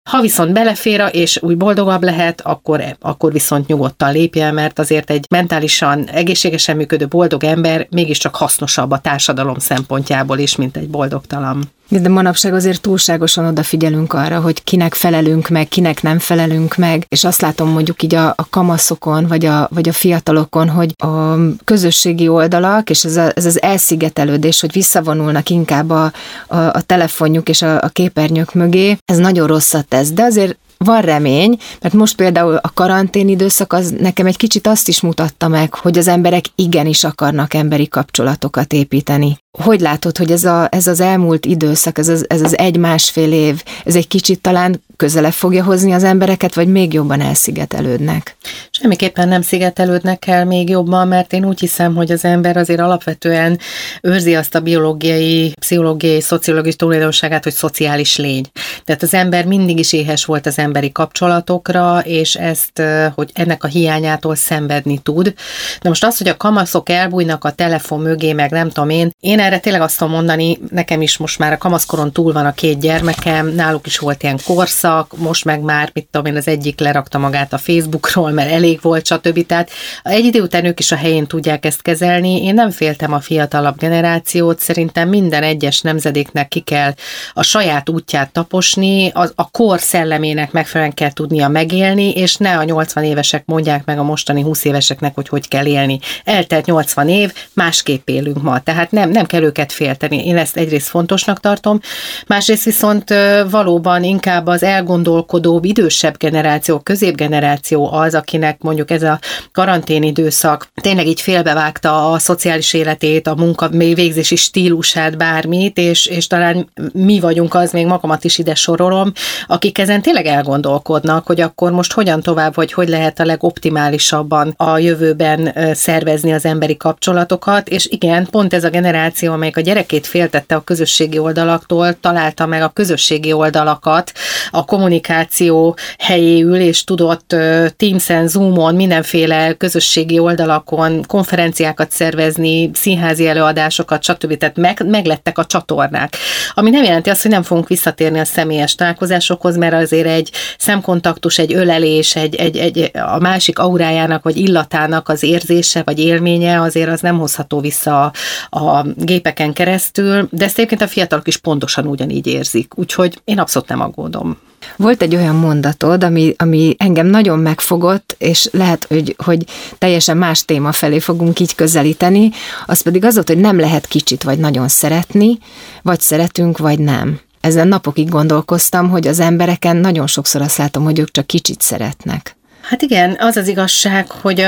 Ha 0.10 0.22
viszont 0.22 0.54
belefér, 0.54 1.10
és 1.12 1.40
úgy 1.42 1.58
boldogabb 1.58 2.04
lehet, 2.04 2.42
akkor, 2.42 2.84
akkor 3.00 3.32
viszont 3.32 3.68
nyugodtan 3.68 4.12
lépje, 4.12 4.52
mert 4.52 4.80
azért 4.80 5.10
mentálisan 5.30 6.10
egészségesen 6.10 6.76
működő 6.76 7.08
boldog 7.08 7.44
ember 7.44 7.88
mégiscsak 7.90 8.36
hasznosabb 8.36 8.92
a 8.92 8.98
társadalom 8.98 9.60
szempontjából 9.60 10.38
is, 10.38 10.56
mint 10.56 10.78
egy 10.78 10.90
boldogtalan. 10.90 11.74
De 11.90 12.10
manapság 12.10 12.54
azért 12.54 12.82
túlságosan 12.82 13.46
odafigyelünk 13.46 14.14
arra, 14.14 14.40
hogy 14.40 14.64
kinek 14.64 14.94
felelünk 14.94 15.50
meg, 15.50 15.68
kinek 15.68 16.02
nem 16.02 16.20
felelünk 16.20 16.76
meg, 16.76 17.06
és 17.08 17.24
azt 17.24 17.42
látom 17.42 17.70
mondjuk 17.70 18.04
így 18.04 18.16
a, 18.16 18.28
a 18.28 18.48
kamaszokon, 18.50 19.28
vagy 19.28 19.46
a, 19.46 19.68
vagy 19.72 19.90
a 19.90 19.94
fiatalokon, 19.94 20.70
hogy 20.70 20.94
a 20.98 21.36
közösségi 21.64 22.28
oldalak, 22.28 22.90
és 22.90 23.04
ez, 23.04 23.16
a, 23.16 23.32
ez 23.36 23.46
az 23.46 23.62
elszigetelődés, 23.62 24.62
hogy 24.62 24.72
visszavonulnak 24.72 25.50
inkább 25.50 25.90
a, 25.90 26.12
a, 26.48 26.58
a 26.58 26.82
telefonjuk 26.86 27.50
és 27.50 27.62
a, 27.62 27.82
a 27.82 27.88
képernyők 27.88 28.54
mögé, 28.54 28.98
ez 29.06 29.18
nagyon 29.18 29.48
rosszat 29.48 29.88
tesz, 29.88 30.12
de 30.12 30.24
azért 30.24 30.58
van 30.78 31.02
remény, 31.02 31.58
mert 31.82 31.94
most 31.94 32.16
például 32.16 32.56
a 32.56 32.72
karantén 32.74 33.28
időszak 33.28 33.74
az 33.74 33.94
nekem 34.00 34.26
egy 34.26 34.38
kicsit 34.38 34.68
azt 34.68 34.88
is 34.88 35.02
mutatta 35.02 35.48
meg, 35.48 35.74
hogy 35.74 35.98
az 35.98 36.08
emberek 36.08 36.46
igenis 36.56 37.04
akarnak 37.04 37.54
emberi 37.54 37.88
kapcsolatokat 37.88 38.74
építeni. 38.74 39.38
Hogy 39.64 39.80
látod, 39.80 40.18
hogy 40.18 40.32
ez, 40.32 40.44
a, 40.44 40.68
ez 40.72 40.88
az 40.88 41.00
elmúlt 41.00 41.46
időszak, 41.46 41.98
ez 41.98 42.08
az, 42.08 42.26
ez 42.30 42.42
az 42.42 42.58
egy-másfél 42.58 43.32
év, 43.32 43.64
ez 43.86 43.96
egy 43.96 44.08
kicsit 44.08 44.42
talán 44.42 44.84
közele 44.96 45.32
fogja 45.32 45.64
hozni 45.64 45.92
az 45.92 46.04
embereket, 46.04 46.56
vagy 46.56 46.68
még 46.68 46.94
jobban 46.94 47.22
elszigetelődnek? 47.22 48.36
Semmiképpen 48.82 49.28
nem 49.28 49.42
szigetelődnek 49.42 50.28
el 50.28 50.46
még 50.46 50.70
jobban, 50.70 51.08
mert 51.08 51.34
én 51.34 51.46
úgy 51.46 51.60
hiszem, 51.60 51.96
hogy 51.96 52.12
az 52.12 52.26
ember 52.26 52.58
azért 52.58 52.80
alapvetően 52.80 53.60
őrzi 54.02 54.36
azt 54.36 54.56
a 54.56 54.60
biológiai, 54.60 55.54
pszichológiai, 55.60 56.22
szociológiai 56.22 56.74
tulajdonságát, 56.74 57.44
hogy 57.44 57.54
szociális 57.54 58.18
lény. 58.18 58.46
Tehát 58.84 59.04
az 59.04 59.14
ember 59.14 59.46
mindig 59.46 59.80
is 59.80 59.94
éhes 59.94 60.26
volt 60.26 60.46
az 60.46 60.58
emberi 60.58 60.92
kapcsolatokra, 60.92 62.00
és 62.00 62.36
ezt, 62.36 62.82
hogy 63.14 63.30
ennek 63.34 63.64
a 63.64 63.68
hiányától 63.68 64.36
szenvedni 64.36 64.98
tud. 64.98 65.34
De 65.82 65.90
most 65.90 66.04
az, 66.04 66.18
hogy 66.18 66.28
a 66.28 66.38
kamaszok 66.38 66.90
elbújnak 66.90 67.44
a 67.44 67.52
telefon 67.52 68.00
mögé, 68.00 68.34
meg 68.34 68.52
nem 68.52 68.70
tudom 68.70 68.90
én, 68.90 69.12
én 69.20 69.40
erre 69.40 69.60
tényleg 69.60 69.82
azt 69.82 69.98
tudom 69.98 70.14
mondani, 70.14 70.60
nekem 70.72 71.02
is 71.02 71.18
most 71.18 71.40
már 71.40 71.52
a 71.52 71.58
kamaszkoron 71.58 72.12
túl 72.12 72.34
van 72.34 72.46
a 72.46 72.54
két 72.54 72.80
gyermekem, 72.80 73.48
náluk 73.48 73.88
is 73.88 73.98
volt 73.98 74.24
ilyen 74.24 74.40
korszak, 74.46 75.18
most 75.18 75.46
meg 75.46 75.62
már, 75.62 75.90
mit 75.94 76.08
tudom 76.12 76.26
én, 76.26 76.38
az 76.38 76.48
egyik 76.48 76.80
lerakta 76.80 77.18
magát 77.18 77.54
a 77.54 77.58
Facebookról, 77.58 78.32
mert 78.32 78.52
elég 78.52 78.64
volt, 78.82 79.06
stb. 79.06 79.46
Tehát 79.46 79.70
egy 80.04 80.26
idő 80.26 80.42
után 80.42 80.66
ők 80.66 80.80
is 80.80 80.92
a 80.92 80.96
helyén 80.96 81.28
tudják 81.28 81.66
ezt 81.66 81.82
kezelni. 81.82 82.44
Én 82.44 82.54
nem 82.54 82.72
féltem 82.72 83.14
a 83.14 83.20
fiatalabb 83.20 83.78
generációt, 83.78 84.60
szerintem 84.60 85.10
minden 85.10 85.44
egyes 85.44 85.82
nemzedéknek 85.82 86.48
ki 86.48 86.60
kell 86.60 86.94
a 87.34 87.44
saját 87.44 87.90
útját 87.90 88.32
taposni, 88.32 89.10
a, 89.14 89.30
a 89.36 89.50
kor 89.50 89.80
szellemének 89.80 90.52
megfelelően 90.52 90.96
kell 90.96 91.12
tudnia 91.12 91.48
megélni, 91.48 92.12
és 92.12 92.36
ne 92.36 92.58
a 92.58 92.64
80 92.64 93.04
évesek 93.04 93.44
mondják 93.46 93.86
meg 93.86 94.00
a 94.00 94.04
mostani 94.04 94.42
20 94.42 94.66
éveseknek, 94.66 95.16
hogy 95.16 95.28
hogy 95.28 95.48
kell 95.48 95.66
élni. 95.66 96.00
Eltelt 96.24 96.66
80 96.66 97.10
év, 97.10 97.34
másképp 97.54 98.10
élünk 98.10 98.42
ma, 98.42 98.60
tehát 98.60 98.92
nem, 98.92 99.10
nem 99.10 99.26
kell 99.26 99.44
őket 99.44 99.72
félteni. 99.72 100.28
Én 100.28 100.38
ezt 100.38 100.58
egyrészt 100.58 100.88
fontosnak 100.88 101.40
tartom, 101.40 101.80
másrészt 102.28 102.64
viszont 102.64 103.14
valóban 103.50 104.04
inkább 104.04 104.48
az 104.48 104.64
elgondolkodó 104.64 105.60
idősebb 105.64 106.18
generáció, 106.18 106.80
középgeneráció 106.80 107.94
az, 107.94 108.16
akinek 108.16 108.55
mondjuk 108.64 108.92
ez 108.92 109.04
a 109.04 109.20
karantén 109.52 110.04
időszak 110.04 110.68
tényleg 110.82 111.08
így 111.08 111.22
félbevágta 111.22 112.12
a 112.12 112.20
szociális 112.20 112.74
életét, 112.74 113.28
a 113.28 113.36
munka 113.36 113.68
végzési 113.70 114.36
stílusát, 114.36 115.18
bármit, 115.18 115.78
és, 115.78 116.06
és 116.06 116.28
talán 116.28 116.70
mi 116.94 117.20
vagyunk 117.20 117.54
az, 117.54 117.72
még 117.72 117.86
magamat 117.86 118.24
is 118.24 118.38
ide 118.38 118.56
sorolom, 118.56 119.12
akik 119.48 119.78
ezen 119.78 120.02
tényleg 120.02 120.26
elgondolkodnak, 120.26 121.26
hogy 121.26 121.42
akkor 121.42 121.72
most 121.72 121.94
hogyan 121.94 122.22
tovább, 122.22 122.56
vagy 122.56 122.74
hogy 122.74 122.90
lehet 122.90 123.20
a 123.20 123.26
legoptimálisabban 123.26 124.54
a 124.58 124.78
jövőben 124.78 125.54
szervezni 125.74 126.34
az 126.34 126.46
emberi 126.46 126.78
kapcsolatokat, 126.78 127.70
és 127.70 127.88
igen, 127.92 128.28
pont 128.32 128.54
ez 128.54 128.64
a 128.64 128.70
generáció, 128.70 129.32
amelyik 129.32 129.58
a 129.58 129.62
gyerekét 129.62 130.08
féltette 130.08 130.56
a 130.56 130.64
közösségi 130.64 131.18
oldalaktól, 131.18 132.00
találta 132.00 132.46
meg 132.46 132.62
a 132.62 132.70
közösségi 132.70 133.34
oldalakat, 133.34 134.12
a 134.52 134.66
kommunikáció 134.66 135.78
helyéül, 135.98 136.56
és 136.56 136.84
tudott 136.84 137.36
Teams-en, 137.78 138.28
Zoom-on, 138.46 138.76
mindenféle 138.76 139.54
közösségi 139.54 140.20
oldalakon 140.20 141.04
konferenciákat 141.08 141.92
szervezni, 141.92 142.70
színházi 142.74 143.28
előadásokat, 143.28 144.04
stb. 144.04 144.38
Tehát 144.38 144.58
meg, 144.58 144.86
meglettek 144.88 145.38
a 145.38 145.46
csatornák. 145.46 146.16
Ami 146.54 146.70
nem 146.70 146.84
jelenti 146.84 147.10
azt, 147.10 147.22
hogy 147.22 147.32
nem 147.32 147.44
fogunk 147.44 147.68
visszatérni 147.68 148.20
a 148.20 148.26
személyes 148.26 148.76
találkozásokhoz, 148.76 149.58
mert 149.58 149.74
azért 149.74 150.08
egy 150.08 150.32
szemkontaktus, 150.58 151.38
egy 151.38 151.54
ölelés, 151.54 152.16
egy, 152.16 152.36
egy, 152.36 152.58
egy 152.58 152.92
a 152.94 153.20
másik 153.20 153.60
aurájának 153.60 154.24
vagy 154.24 154.38
illatának 154.38 155.10
az 155.10 155.24
érzése 155.24 155.82
vagy 155.86 156.00
élménye 156.00 156.62
azért 156.62 156.90
az 156.90 157.02
nem 157.02 157.18
hozható 157.18 157.60
vissza 157.60 158.04
a, 158.04 158.12
a 158.60 158.86
gépeken 158.96 159.54
keresztül, 159.54 160.28
de 160.32 160.46
ezt 160.46 160.58
egyébként 160.58 160.82
a 160.82 160.88
fiatalok 160.88 161.28
is 161.28 161.38
pontosan 161.38 161.88
ugyanígy 161.88 162.28
érzik. 162.28 162.78
Úgyhogy 162.78 163.22
én 163.24 163.40
abszolút 163.40 163.70
nem 163.70 163.82
aggódom. 163.82 164.38
Volt 164.76 165.02
egy 165.02 165.16
olyan 165.16 165.36
mondatod, 165.36 166.04
ami, 166.04 166.34
ami 166.38 166.76
engem 166.78 167.08
nagyon 167.08 167.40
megfogott, 167.40 168.16
és 168.18 168.50
lehet, 168.52 168.86
hogy, 168.90 169.16
hogy 169.18 169.46
teljesen 169.78 170.18
más 170.18 170.46
téma 170.46 170.72
felé 170.72 171.00
fogunk 171.00 171.40
így 171.40 171.56
közelíteni, 171.56 172.32
az 172.66 172.82
pedig 172.82 173.06
az 173.06 173.14
volt, 173.14 173.28
hogy 173.28 173.38
nem 173.38 173.60
lehet 173.60 173.88
kicsit 173.88 174.24
vagy 174.24 174.38
nagyon 174.38 174.68
szeretni, 174.68 175.38
vagy 175.82 176.00
szeretünk, 176.00 176.58
vagy 176.58 176.80
nem. 176.80 177.20
Ezen 177.42 177.68
napokig 177.68 178.10
gondolkoztam, 178.10 178.90
hogy 178.90 179.08
az 179.08 179.20
embereken 179.20 179.78
nagyon 179.78 180.08
sokszor 180.08 180.42
azt 180.42 180.58
látom, 180.58 180.84
hogy 180.84 181.00
ők 181.00 181.12
csak 181.12 181.28
kicsit 181.28 181.62
szeretnek. 181.62 182.36
Hát 182.62 182.82
igen, 182.82 183.16
az 183.20 183.36
az 183.36 183.48
igazság, 183.48 184.12
hogy 184.12 184.46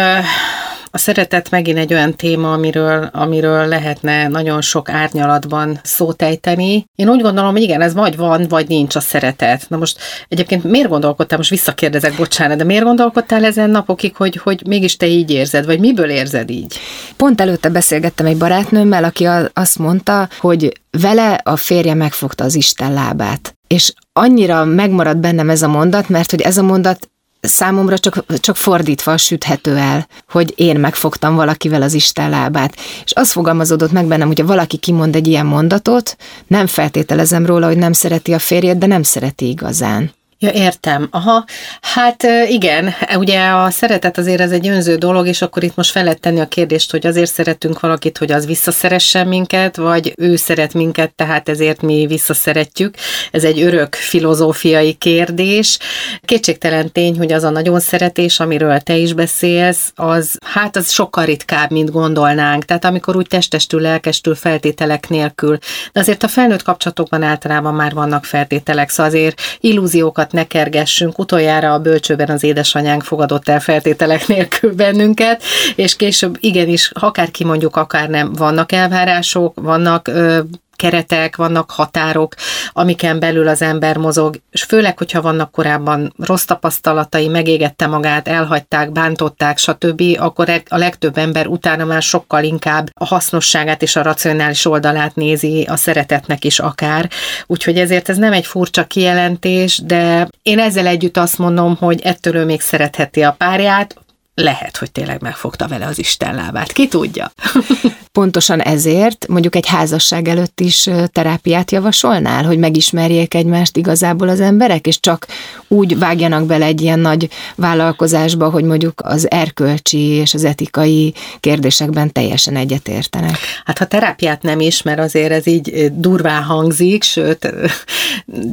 a 0.91 0.97
szeretet 0.97 1.49
megint 1.49 1.77
egy 1.77 1.93
olyan 1.93 2.15
téma, 2.15 2.53
amiről, 2.53 3.09
amiről 3.13 3.65
lehetne 3.65 4.27
nagyon 4.27 4.61
sok 4.61 4.89
árnyalatban 4.89 5.79
szót 5.83 6.21
ejteni. 6.21 6.85
Én 6.95 7.09
úgy 7.09 7.21
gondolom, 7.21 7.51
hogy 7.51 7.61
igen, 7.61 7.81
ez 7.81 7.93
vagy 7.93 8.15
van, 8.15 8.45
vagy 8.49 8.67
nincs 8.67 8.95
a 8.95 8.99
szeretet. 8.99 9.65
Na 9.69 9.77
most 9.77 9.99
egyébként 10.27 10.63
miért 10.63 10.89
gondolkodtál, 10.89 11.37
most 11.37 11.49
visszakérdezek, 11.49 12.15
bocsánat, 12.15 12.57
de 12.57 12.63
miért 12.63 12.83
gondolkodtál 12.83 13.45
ezen 13.45 13.69
napokig, 13.69 14.15
hogy, 14.15 14.35
hogy 14.35 14.61
mégis 14.67 14.97
te 14.97 15.07
így 15.07 15.31
érzed, 15.31 15.65
vagy 15.65 15.79
miből 15.79 16.09
érzed 16.09 16.49
így? 16.49 16.79
Pont 17.17 17.41
előtte 17.41 17.69
beszélgettem 17.69 18.25
egy 18.25 18.37
barátnőmmel, 18.37 19.03
aki 19.03 19.27
azt 19.53 19.79
mondta, 19.79 20.29
hogy 20.39 20.81
vele 20.91 21.33
a 21.43 21.55
férje 21.55 21.93
megfogta 21.93 22.43
az 22.43 22.55
Isten 22.55 22.93
lábát. 22.93 23.55
És 23.67 23.93
annyira 24.13 24.65
megmaradt 24.65 25.17
bennem 25.17 25.49
ez 25.49 25.61
a 25.61 25.67
mondat, 25.67 26.09
mert 26.09 26.31
hogy 26.31 26.41
ez 26.41 26.57
a 26.57 26.63
mondat 26.63 27.09
számomra 27.39 27.97
csak, 27.97 28.25
csak 28.39 28.55
fordítva 28.55 29.17
süthető 29.17 29.75
el, 29.75 30.07
hogy 30.29 30.53
én 30.55 30.79
megfogtam 30.79 31.35
valakivel 31.35 31.81
az 31.81 31.93
Isten 31.93 32.29
lábát. 32.29 32.75
És 33.03 33.13
az 33.15 33.31
fogalmazódott 33.31 33.91
meg 33.91 34.05
bennem, 34.05 34.27
hogy 34.27 34.39
ha 34.39 34.45
valaki 34.45 34.77
kimond 34.77 35.15
egy 35.15 35.27
ilyen 35.27 35.45
mondatot, 35.45 36.17
nem 36.47 36.67
feltételezem 36.67 37.45
róla, 37.45 37.67
hogy 37.67 37.77
nem 37.77 37.93
szereti 37.93 38.33
a 38.33 38.39
férjét, 38.39 38.77
de 38.77 38.85
nem 38.85 39.03
szereti 39.03 39.47
igazán. 39.47 40.16
Ja, 40.39 40.49
értem. 40.49 41.07
Aha, 41.11 41.45
hát 41.81 42.23
igen, 42.47 42.93
ugye 43.15 43.47
a 43.49 43.69
szeretet 43.69 44.17
azért 44.17 44.41
ez 44.41 44.51
egy 44.51 44.67
önző 44.67 44.95
dolog, 44.95 45.27
és 45.27 45.41
akkor 45.41 45.63
itt 45.63 45.75
most 45.75 45.91
fel 45.91 46.03
lehet 46.03 46.19
tenni 46.19 46.39
a 46.39 46.47
kérdést, 46.47 46.91
hogy 46.91 47.07
azért 47.07 47.31
szeretünk 47.31 47.79
valakit, 47.79 48.17
hogy 48.17 48.31
az 48.31 48.45
visszaszeressen 48.45 49.27
minket, 49.27 49.75
vagy 49.75 50.13
ő 50.17 50.35
szeret 50.35 50.73
minket, 50.73 51.15
tehát 51.15 51.49
ezért 51.49 51.81
mi 51.81 52.05
visszaszeretjük. 52.07 52.95
Ez 53.31 53.43
egy 53.43 53.61
örök 53.61 53.95
filozófiai 53.95 54.93
kérdés. 54.93 55.77
Kétségtelen 56.25 56.91
tény, 56.91 57.17
hogy 57.17 57.31
az 57.31 57.43
a 57.43 57.49
nagyon 57.49 57.79
szeretés, 57.79 58.39
amiről 58.39 58.79
te 58.79 58.95
is 58.95 59.13
beszélsz, 59.13 59.91
az 59.95 60.37
hát 60.45 60.75
az 60.75 60.91
sokkal 60.91 61.25
ritkább, 61.25 61.71
mint 61.71 61.91
gondolnánk. 61.91 62.65
Tehát 62.65 62.85
amikor 62.85 63.15
úgy 63.15 63.27
testestül, 63.27 63.81
lelkestül, 63.81 64.35
feltételek 64.35 65.09
nélkül. 65.09 65.57
De 65.91 65.99
azért 65.99 66.23
a 66.23 66.27
felnőtt 66.27 66.63
kapcsolatokban 66.63 67.23
általában 67.23 67.73
már 67.73 67.93
vannak 67.93 68.25
feltételek, 68.25 68.89
szóval 68.89 69.11
azért 69.11 69.41
illúziókat 69.59 70.25
magunkat 70.31 70.31
ne 70.31 70.59
kergessünk. 70.59 71.19
Utoljára 71.19 71.73
a 71.73 71.79
bölcsőben 71.79 72.29
az 72.29 72.43
édesanyánk 72.43 73.03
fogadott 73.03 73.49
el 73.49 73.59
feltételek 73.59 74.27
nélkül 74.27 74.75
bennünket, 74.75 75.43
és 75.75 75.95
később 75.95 76.37
igenis, 76.39 76.91
akár 76.93 77.31
kimondjuk, 77.31 77.75
akár 77.75 78.09
nem, 78.09 78.33
vannak 78.33 78.71
elvárások, 78.71 79.59
vannak 79.61 80.07
ö, 80.07 80.39
keretek, 80.77 81.35
vannak 81.35 81.71
határok, 81.71 82.35
amiken 82.71 83.19
belül 83.19 83.47
az 83.47 83.61
ember 83.61 83.97
mozog, 83.97 84.35
és 84.51 84.63
főleg, 84.63 84.97
hogyha 84.97 85.21
vannak 85.21 85.51
korábban 85.51 86.13
rossz 86.17 86.43
tapasztalatai, 86.43 87.27
megégette 87.27 87.87
magát, 87.87 88.27
elhagyták, 88.27 88.91
bántották, 88.91 89.57
stb., 89.57 90.03
akkor 90.17 90.49
e- 90.49 90.63
a 90.69 90.77
legtöbb 90.77 91.17
ember 91.17 91.47
utána 91.47 91.85
már 91.85 92.01
sokkal 92.01 92.43
inkább 92.43 92.89
a 92.93 93.05
hasznosságát 93.05 93.81
és 93.81 93.95
a 93.95 94.01
racionális 94.01 94.65
oldalát 94.65 95.15
nézi, 95.15 95.63
a 95.69 95.75
szeretetnek 95.75 96.45
is 96.45 96.59
akár. 96.59 97.09
Úgyhogy 97.47 97.77
ezért 97.77 98.09
ez 98.09 98.17
nem 98.17 98.33
egy 98.33 98.45
furcsa 98.45 98.85
kijelentés, 98.85 99.81
de 99.85 100.27
én 100.41 100.59
ezzel 100.59 100.87
együtt 100.87 101.17
azt 101.17 101.37
mondom, 101.37 101.75
hogy 101.75 102.01
ettől 102.01 102.35
ő 102.35 102.45
még 102.45 102.61
szeretheti 102.61 103.21
a 103.23 103.35
párját, 103.37 103.95
lehet, 104.41 104.77
hogy 104.77 104.91
tényleg 104.91 105.21
megfogta 105.21 105.67
vele 105.67 105.85
az 105.85 105.99
Isten 105.99 106.35
lábát. 106.35 106.71
Ki 106.71 106.87
tudja? 106.87 107.31
Pontosan 108.11 108.61
ezért 108.61 109.27
mondjuk 109.27 109.55
egy 109.55 109.67
házasság 109.67 110.27
előtt 110.27 110.59
is 110.59 110.89
terápiát 111.11 111.71
javasolnál, 111.71 112.43
hogy 112.43 112.57
megismerjék 112.57 113.33
egymást 113.33 113.77
igazából 113.77 114.29
az 114.29 114.39
emberek, 114.39 114.87
és 114.87 114.99
csak 114.99 115.27
úgy 115.67 115.97
vágjanak 115.97 116.45
bele 116.45 116.65
egy 116.65 116.81
ilyen 116.81 116.99
nagy 116.99 117.29
vállalkozásba, 117.55 118.49
hogy 118.49 118.63
mondjuk 118.63 119.01
az 119.03 119.31
erkölcsi 119.31 119.97
és 119.97 120.33
az 120.33 120.43
etikai 120.43 121.13
kérdésekben 121.39 122.11
teljesen 122.11 122.55
egyetértenek. 122.55 123.37
Hát 123.65 123.77
ha 123.77 123.85
terápiát 123.85 124.41
nem 124.41 124.59
is, 124.59 124.81
mert 124.81 124.99
azért 124.99 125.31
ez 125.31 125.47
így 125.47 125.91
durvá 125.91 126.39
hangzik, 126.39 127.03
sőt, 127.03 127.53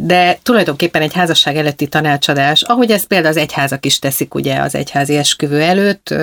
de 0.07 0.39
tulajdonképpen 0.43 1.03
egy 1.03 1.15
házasság 1.15 1.57
előtti 1.57 1.87
tanácsadás, 1.87 2.63
ahogy 2.63 2.91
ezt 2.91 3.07
például 3.07 3.31
az 3.31 3.41
egyházak 3.41 3.87
is 3.87 3.99
teszik 3.99 4.35
ugye 4.35 4.61
az 4.61 4.75
egyházi 4.75 5.17
esküvő 5.17 5.61
előtt, 5.79 6.15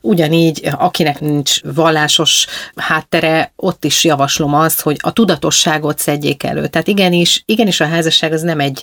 ugyanígy 0.00 0.68
akinek 0.78 1.20
nincs 1.20 1.62
vallásos 1.62 2.46
háttere, 2.76 3.52
ott 3.56 3.84
is 3.84 4.04
javaslom 4.04 4.54
azt, 4.54 4.80
hogy 4.80 4.96
a 5.00 5.12
tudatosságot 5.12 5.98
szedjék 5.98 6.42
elő. 6.42 6.66
Tehát 6.66 6.88
igenis, 6.88 7.42
igenis 7.46 7.80
a 7.80 7.86
házasság 7.86 8.32
az 8.32 8.42
nem 8.42 8.60
egy 8.60 8.82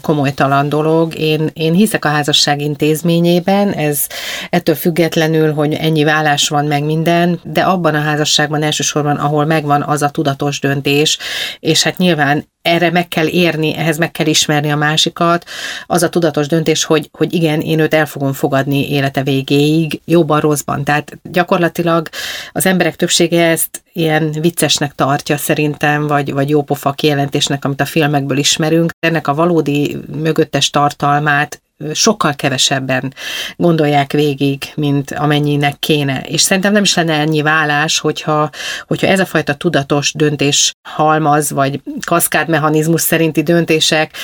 komolytalan 0.00 0.68
dolog. 0.68 1.18
Én, 1.18 1.50
én 1.52 1.72
hiszek 1.72 2.04
a 2.04 2.08
házasság 2.08 2.60
intézményében, 2.60 3.72
ez 3.72 4.06
ettől 4.50 4.74
függetlenül, 4.74 5.52
hogy 5.52 5.74
ennyi 5.74 6.04
vállás 6.04 6.48
van 6.48 6.64
meg 6.64 6.84
minden, 6.84 7.40
de 7.42 7.60
abban 7.60 7.94
a 7.94 8.00
házasságban 8.00 8.62
elsősorban, 8.62 9.16
ahol 9.16 9.44
megvan 9.44 9.82
az 9.82 10.02
a 10.02 10.10
tudatos 10.10 10.60
döntés, 10.60 11.18
és 11.60 11.82
hát 11.82 11.98
nyilván 11.98 12.44
erre 12.62 12.90
meg 12.90 13.08
kell 13.08 13.26
érni, 13.26 13.76
ehhez 13.76 13.98
meg 13.98 14.10
kell 14.10 14.26
ismerni 14.26 14.70
a 14.70 14.76
másikat, 14.76 15.44
az 15.86 16.02
a 16.02 16.08
tudatos 16.08 16.46
döntés, 16.46 16.84
hogy, 16.84 17.08
hogy 17.12 17.32
igen, 17.32 17.60
én 17.60 17.78
őt 17.78 17.94
el 17.94 18.06
fogom 18.06 18.32
fogadni 18.32 18.90
élete 18.90 19.22
végéig, 19.22 20.00
jobban, 20.04 20.40
rosszban. 20.40 20.84
Tehát 20.84 21.18
gyakorlatilag 21.22 22.08
az 22.52 22.66
emberek 22.66 22.96
többsége 22.96 23.46
ezt 23.46 23.82
ilyen 23.92 24.30
viccesnek 24.40 24.94
tartja 24.94 25.36
szerintem, 25.36 26.06
vagy, 26.06 26.32
vagy 26.32 26.48
jópofa 26.48 26.92
kijelentésnek, 26.92 27.64
amit 27.64 27.80
a 27.80 27.84
filmekből 27.84 28.38
ismerünk. 28.38 28.90
Ennek 28.98 29.28
a 29.28 29.34
valódi 29.34 29.98
mögöttes 30.16 30.70
tartalmát 30.70 31.60
sokkal 31.92 32.34
kevesebben 32.34 33.14
gondolják 33.56 34.12
végig, 34.12 34.64
mint 34.74 35.10
amennyinek 35.10 35.78
kéne. 35.78 36.20
És 36.20 36.40
szerintem 36.40 36.72
nem 36.72 36.82
is 36.82 36.94
lenne 36.94 37.12
ennyi 37.12 37.42
vállás, 37.42 37.98
hogyha, 37.98 38.50
hogyha 38.86 39.06
ez 39.06 39.20
a 39.20 39.26
fajta 39.26 39.54
tudatos 39.54 40.12
döntés 40.12 40.72
halmaz, 40.88 41.50
vagy 41.50 41.80
kaszkádmechanizmus 42.06 43.00
szerinti 43.00 43.42
döntések 43.42 44.16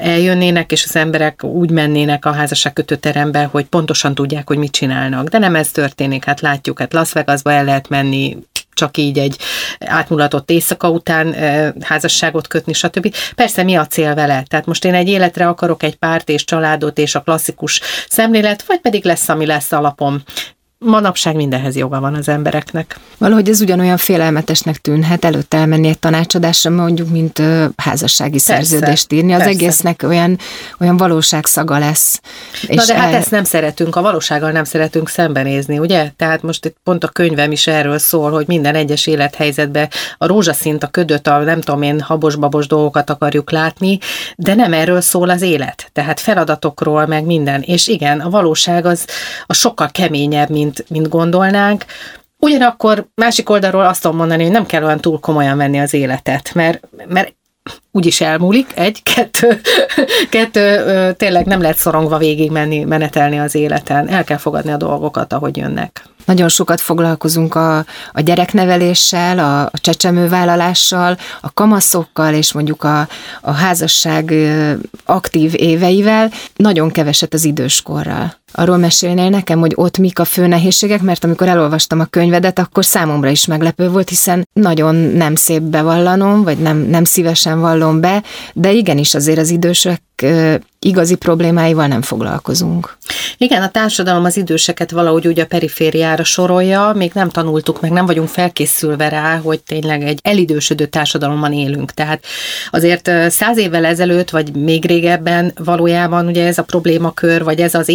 eljönnének, 0.00 0.72
és 0.72 0.84
az 0.84 0.96
emberek 0.96 1.44
úgy 1.44 1.70
mennének 1.70 2.24
a 2.24 2.32
házasság 2.32 2.72
kötőterembe, 2.72 3.44
hogy 3.44 3.64
pontosan 3.64 4.14
tudják, 4.14 4.48
hogy 4.48 4.58
mit 4.58 4.72
csinálnak. 4.72 5.28
De 5.28 5.38
nem 5.38 5.56
ez 5.56 5.70
történik, 5.70 6.24
hát 6.24 6.40
látjuk, 6.40 6.78
hát 6.78 6.92
Las 6.92 7.12
Vegasba 7.12 7.52
el 7.52 7.64
lehet 7.64 7.88
menni 7.88 8.36
csak 8.82 8.96
így 8.96 9.18
egy 9.18 9.38
átmulatott 9.78 10.50
éjszaka 10.50 10.90
után 10.90 11.34
házasságot 11.80 12.46
kötni, 12.46 12.72
stb. 12.72 13.14
Persze 13.34 13.62
mi 13.62 13.74
a 13.74 13.86
cél 13.86 14.14
vele? 14.14 14.42
Tehát 14.48 14.66
most 14.66 14.84
én 14.84 14.94
egy 14.94 15.08
életre 15.08 15.48
akarok 15.48 15.82
egy 15.82 15.94
párt 15.94 16.28
és 16.28 16.44
családot 16.44 16.98
és 16.98 17.14
a 17.14 17.20
klasszikus 17.20 17.80
szemlélet, 18.08 18.64
vagy 18.66 18.80
pedig 18.80 19.04
lesz, 19.04 19.28
ami 19.28 19.46
lesz 19.46 19.72
alapom 19.72 20.22
manapság 20.84 21.34
mindenhez 21.34 21.76
joga 21.76 22.00
van 22.00 22.14
az 22.14 22.28
embereknek. 22.28 22.98
Valahogy 23.18 23.48
ez 23.48 23.60
ugyanolyan 23.60 23.96
félelmetesnek 23.96 24.76
tűnhet 24.76 25.24
előtt 25.24 25.54
elmenni 25.54 25.88
egy 25.88 25.98
tanácsadásra, 25.98 26.70
mondjuk, 26.70 27.10
mint 27.10 27.38
ö, 27.38 27.64
házassági 27.76 28.30
persze, 28.30 28.52
szerződést 28.52 29.12
írni. 29.12 29.32
Az 29.32 29.38
persze. 29.38 29.54
egésznek 29.54 30.02
olyan, 30.06 30.38
olyan 30.80 30.96
valóságszaga 30.96 31.78
lesz. 31.78 32.20
Na 32.68 32.84
de 32.84 32.94
hát 32.94 33.12
el... 33.12 33.18
ezt 33.18 33.30
nem 33.30 33.44
szeretünk, 33.44 33.96
a 33.96 34.02
valósággal 34.02 34.50
nem 34.50 34.64
szeretünk 34.64 35.08
szembenézni, 35.08 35.78
ugye? 35.78 36.10
Tehát 36.16 36.42
most 36.42 36.64
itt 36.64 36.76
pont 36.84 37.04
a 37.04 37.08
könyvem 37.08 37.52
is 37.52 37.66
erről 37.66 37.98
szól, 37.98 38.30
hogy 38.30 38.46
minden 38.46 38.74
egyes 38.74 39.06
élethelyzetben 39.06 39.88
a 40.18 40.26
rózsaszint, 40.26 40.82
a 40.82 40.86
ködöt, 40.86 41.26
a 41.26 41.38
nem 41.38 41.60
tudom 41.60 41.82
én 41.82 42.00
habos-babos 42.00 42.66
dolgokat 42.66 43.10
akarjuk 43.10 43.50
látni, 43.50 43.98
de 44.36 44.54
nem 44.54 44.72
erről 44.72 45.00
szól 45.00 45.28
az 45.28 45.42
élet. 45.42 45.90
Tehát 45.92 46.20
feladatokról, 46.20 47.06
meg 47.06 47.24
minden. 47.24 47.60
És 47.60 47.86
igen, 47.86 48.20
a 48.20 48.30
valóság 48.30 48.86
az 48.86 49.06
a 49.46 49.54
sokkal 49.54 49.88
keményebb, 49.92 50.50
mint 50.50 50.71
mint, 50.72 50.90
mint 50.90 51.08
gondolnánk. 51.08 51.84
Ugyanakkor 52.38 53.06
másik 53.14 53.50
oldalról 53.50 53.84
azt 53.84 54.02
tudom 54.02 54.16
mondani, 54.16 54.42
hogy 54.42 54.52
nem 54.52 54.66
kell 54.66 54.84
olyan 54.84 55.00
túl 55.00 55.20
komolyan 55.20 55.56
venni 55.56 55.80
az 55.80 55.94
életet, 55.94 56.54
mert, 56.54 56.88
mert 57.08 57.34
úgyis 57.90 58.20
elmúlik, 58.20 58.66
egy, 58.74 59.02
kettő, 59.14 59.60
kettő, 60.30 61.12
tényleg 61.12 61.46
nem 61.46 61.60
lehet 61.60 61.76
szorongva 61.76 62.18
végig 62.18 62.50
menni, 62.50 62.84
menetelni 62.84 63.38
az 63.38 63.54
életen. 63.54 64.08
El 64.08 64.24
kell 64.24 64.36
fogadni 64.36 64.72
a 64.72 64.76
dolgokat, 64.76 65.32
ahogy 65.32 65.56
jönnek. 65.56 66.04
Nagyon 66.24 66.48
sokat 66.48 66.80
foglalkozunk 66.80 67.54
a, 67.54 67.78
a 68.12 68.20
gyerekneveléssel, 68.20 69.38
a, 69.38 69.62
a 69.62 69.78
csecsemővállalással, 69.80 71.16
a 71.40 71.52
kamaszokkal 71.52 72.34
és 72.34 72.52
mondjuk 72.52 72.84
a, 72.84 73.08
a 73.40 73.50
házasság 73.50 74.34
aktív 75.04 75.52
éveivel, 75.56 76.30
nagyon 76.56 76.90
keveset 76.90 77.34
az 77.34 77.44
időskorral. 77.44 78.41
Arról 78.52 78.76
mesélnél 78.76 79.28
nekem, 79.28 79.58
hogy 79.58 79.72
ott 79.74 79.98
mik 79.98 80.18
a 80.18 80.24
fő 80.24 80.46
nehézségek, 80.46 81.02
mert 81.02 81.24
amikor 81.24 81.48
elolvastam 81.48 82.00
a 82.00 82.04
könyvedet, 82.04 82.58
akkor 82.58 82.84
számomra 82.84 83.28
is 83.28 83.46
meglepő 83.46 83.88
volt, 83.88 84.08
hiszen 84.08 84.48
nagyon 84.52 84.94
nem 84.94 85.34
szép 85.34 85.62
bevallanom, 85.62 86.42
vagy 86.42 86.58
nem, 86.58 86.76
nem 86.76 87.04
szívesen 87.04 87.60
vallom 87.60 88.00
be, 88.00 88.22
de 88.52 88.72
igenis 88.72 89.14
azért 89.14 89.38
az 89.38 89.50
idősek 89.50 90.02
igazi 90.78 91.14
problémáival 91.14 91.86
nem 91.86 92.02
foglalkozunk. 92.02 92.96
Igen, 93.36 93.62
a 93.62 93.70
társadalom 93.70 94.24
az 94.24 94.36
időseket 94.36 94.90
valahogy 94.90 95.26
úgy 95.26 95.40
a 95.40 95.46
perifériára 95.46 96.24
sorolja, 96.24 96.92
még 96.96 97.10
nem 97.14 97.28
tanultuk 97.28 97.80
meg, 97.80 97.90
nem 97.90 98.06
vagyunk 98.06 98.28
felkészülve 98.28 99.08
rá, 99.08 99.36
hogy 99.36 99.62
tényleg 99.62 100.02
egy 100.02 100.18
elidősödő 100.22 100.86
társadalomban 100.86 101.52
élünk. 101.52 101.92
Tehát 101.92 102.24
azért 102.70 103.10
száz 103.28 103.58
évvel 103.58 103.84
ezelőtt, 103.84 104.30
vagy 104.30 104.56
még 104.56 104.84
régebben 104.84 105.52
valójában 105.64 106.26
ugye 106.26 106.46
ez 106.46 106.58
a 106.58 106.62
problémakör, 106.62 107.44
vagy 107.44 107.60
ez 107.60 107.74
az 107.74 107.88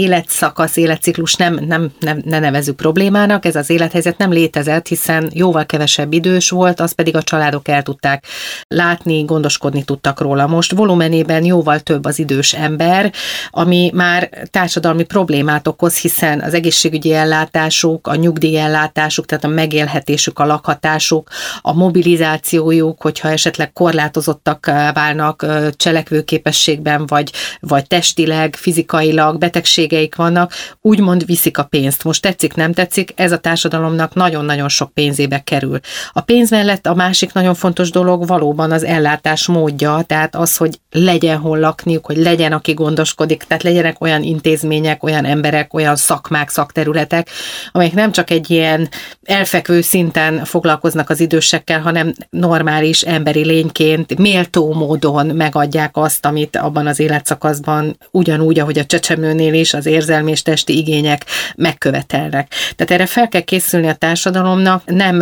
életszakasz, 0.48 0.78
életciklus 0.78 1.36
nem, 1.36 1.60
nem, 1.68 1.92
nem 2.00 2.22
ne 2.26 2.40
nevezük 2.40 2.76
problémának, 2.76 3.46
ez 3.46 3.56
az 3.56 3.70
élethelyzet 3.70 4.18
nem 4.18 4.32
létezett, 4.32 4.88
hiszen 4.88 5.30
jóval 5.34 5.66
kevesebb 5.66 6.14
idős 6.14 6.50
volt, 6.50 6.80
az 6.80 6.92
pedig 6.92 7.16
a 7.16 7.22
családok 7.22 7.68
el 7.68 7.84
tudták 7.84 8.24
látni, 8.68 9.24
gondoskodni 9.24 9.84
tudtak 9.84 10.20
róla. 10.20 10.48
Most 10.48 10.72
volumenében 10.72 11.46
jóval 11.46 11.80
több 11.80 12.06
az 12.06 12.20
idős 12.20 12.54
ember, 12.54 13.14
ami 13.50 13.92
már 13.94 14.30
társadalmi 14.52 15.04
problémát 15.04 15.68
okoz, 15.68 15.98
hiszen 15.98 16.42
az 16.42 16.54
egészségügyi 16.54 17.14
ellátásuk, 17.14 18.08
a 18.08 18.16
nyugdíjellátásuk, 18.16 19.26
tehát 19.26 19.44
a 19.44 19.48
megélhetésük, 19.48 20.40
a 20.40 20.46
lakhatásuk, 20.46 21.30
a 21.62 21.74
mobilizációjuk, 21.74 23.02
hogyha 23.02 23.30
esetleg 23.30 23.74
korlátozottak 23.74 24.66
válnak 24.94 25.46
cselekvőképességben, 25.76 27.06
vagy, 27.06 27.32
vagy 27.60 27.88
testileg, 27.88 28.56
fizikailag 28.56 29.38
betegségeik 29.38 30.16
vannak, 30.16 30.37
úgymond 30.82 31.26
viszik 31.26 31.58
a 31.58 31.64
pénzt. 31.64 32.04
Most 32.04 32.22
tetszik, 32.22 32.54
nem 32.54 32.74
tetszik, 32.74 33.14
ez 33.16 33.32
a 33.32 33.38
társadalomnak 33.38 34.14
nagyon-nagyon 34.14 34.70
sok 34.70 34.94
pénzébe 34.94 35.40
kerül. 35.40 35.80
A 36.12 36.22
pénz 36.22 36.50
mellett 36.50 36.86
a 36.86 36.96
másik 36.96 37.34
nagyon 37.34 37.56
fontos 37.56 37.90
dolog 37.90 38.28
valóban 38.28 38.72
az 38.72 38.84
ellátás 38.84 39.48
módja, 39.48 40.02
tehát 40.08 40.36
az, 40.36 40.58
hogy 40.58 40.80
legyen 40.92 41.38
hol 41.38 41.60
lakniuk, 41.60 42.06
hogy 42.06 42.18
legyen, 42.18 42.52
aki 42.52 42.74
gondoskodik, 42.74 43.44
tehát 43.44 43.64
legyenek 43.64 44.02
olyan 44.02 44.24
intézmények, 44.24 45.04
olyan 45.04 45.26
emberek, 45.26 45.74
olyan 45.74 45.96
szakmák, 45.96 46.50
szakterületek, 46.50 47.30
amelyek 47.72 47.94
nem 47.94 48.12
csak 48.12 48.30
egy 48.30 48.52
ilyen 48.52 48.90
elfekvő 49.24 49.82
szinten 49.82 50.46
foglalkoznak 50.46 51.10
az 51.10 51.20
idősekkel, 51.20 51.82
hanem 51.82 52.14
normális 52.30 53.02
emberi 53.02 53.46
lényként, 53.46 54.18
méltó 54.18 54.74
módon 54.74 55.26
megadják 55.26 55.98
azt, 55.98 56.26
amit 56.26 56.56
abban 56.56 56.88
az 56.88 57.00
életszakaszban 57.00 57.98
ugyanúgy, 58.12 58.60
ahogy 58.60 58.80
a 58.80 58.86
csecsemőnél 58.86 59.54
is 59.54 59.74
az 59.74 59.86
érzelmi 59.86 60.27
és 60.28 60.42
testi 60.42 60.78
igények 60.78 61.26
megkövetelnek. 61.56 62.54
Tehát 62.76 62.94
erre 62.94 63.06
fel 63.06 63.28
kell 63.28 63.42
készülni 63.42 63.88
a 63.88 63.94
társadalomnak, 63.94 64.86
nem 64.86 65.22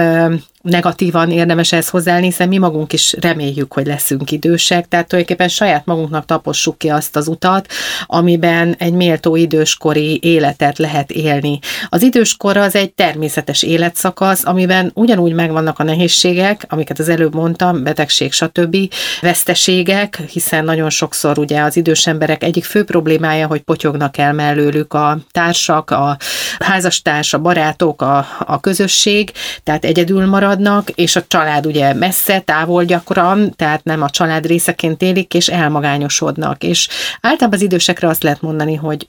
negatívan 0.65 1.31
érdemes 1.31 1.71
ezt 1.71 1.89
hozzáállni, 1.89 2.25
hiszen 2.25 2.47
mi 2.47 2.57
magunk 2.57 2.93
is 2.93 3.15
reméljük, 3.21 3.73
hogy 3.73 3.85
leszünk 3.85 4.31
idősek, 4.31 4.87
tehát 4.87 5.07
tulajdonképpen 5.07 5.49
saját 5.49 5.85
magunknak 5.85 6.25
tapossuk 6.25 6.77
ki 6.77 6.89
azt 6.89 7.15
az 7.15 7.27
utat, 7.27 7.67
amiben 8.05 8.75
egy 8.77 8.93
méltó 8.93 9.35
időskori 9.35 10.19
életet 10.21 10.77
lehet 10.77 11.11
élni. 11.11 11.59
Az 11.89 12.01
időskor 12.01 12.57
az 12.57 12.75
egy 12.75 12.93
természetes 12.93 13.63
életszakasz, 13.63 14.45
amiben 14.45 14.91
ugyanúgy 14.93 15.33
megvannak 15.33 15.79
a 15.79 15.83
nehézségek, 15.83 16.65
amiket 16.69 16.99
az 16.99 17.09
előbb 17.09 17.33
mondtam, 17.33 17.83
betegség, 17.83 18.31
stb., 18.31 18.77
veszteségek, 19.21 20.21
hiszen 20.31 20.63
nagyon 20.63 20.89
sokszor 20.89 21.39
ugye 21.39 21.61
az 21.61 21.77
idős 21.77 22.07
emberek 22.07 22.43
egyik 22.43 22.63
fő 22.63 22.83
problémája, 22.83 23.47
hogy 23.47 23.61
potyognak 23.61 24.17
el 24.17 24.33
mellőlük 24.33 24.93
a 24.93 25.17
társak, 25.31 25.91
a 25.91 26.17
házastárs, 26.59 27.33
a 27.33 27.39
barátok, 27.39 28.01
a, 28.01 28.27
a 28.39 28.59
közösség, 28.59 29.31
tehát 29.63 29.85
egyedül 29.85 30.25
maradnak, 30.55 30.89
és 30.89 31.15
a 31.15 31.23
család 31.27 31.65
ugye 31.65 31.93
messze, 31.93 32.39
távol 32.39 32.83
gyakran, 32.83 33.53
tehát 33.55 33.83
nem 33.83 34.01
a 34.01 34.09
család 34.09 34.45
részeként 34.45 35.01
élik, 35.01 35.33
és 35.33 35.47
elmagányosodnak. 35.47 36.63
És 36.63 36.87
általában 37.21 37.59
az 37.59 37.65
idősekre 37.65 38.07
azt 38.07 38.23
lehet 38.23 38.41
mondani, 38.41 38.75
hogy 38.75 39.07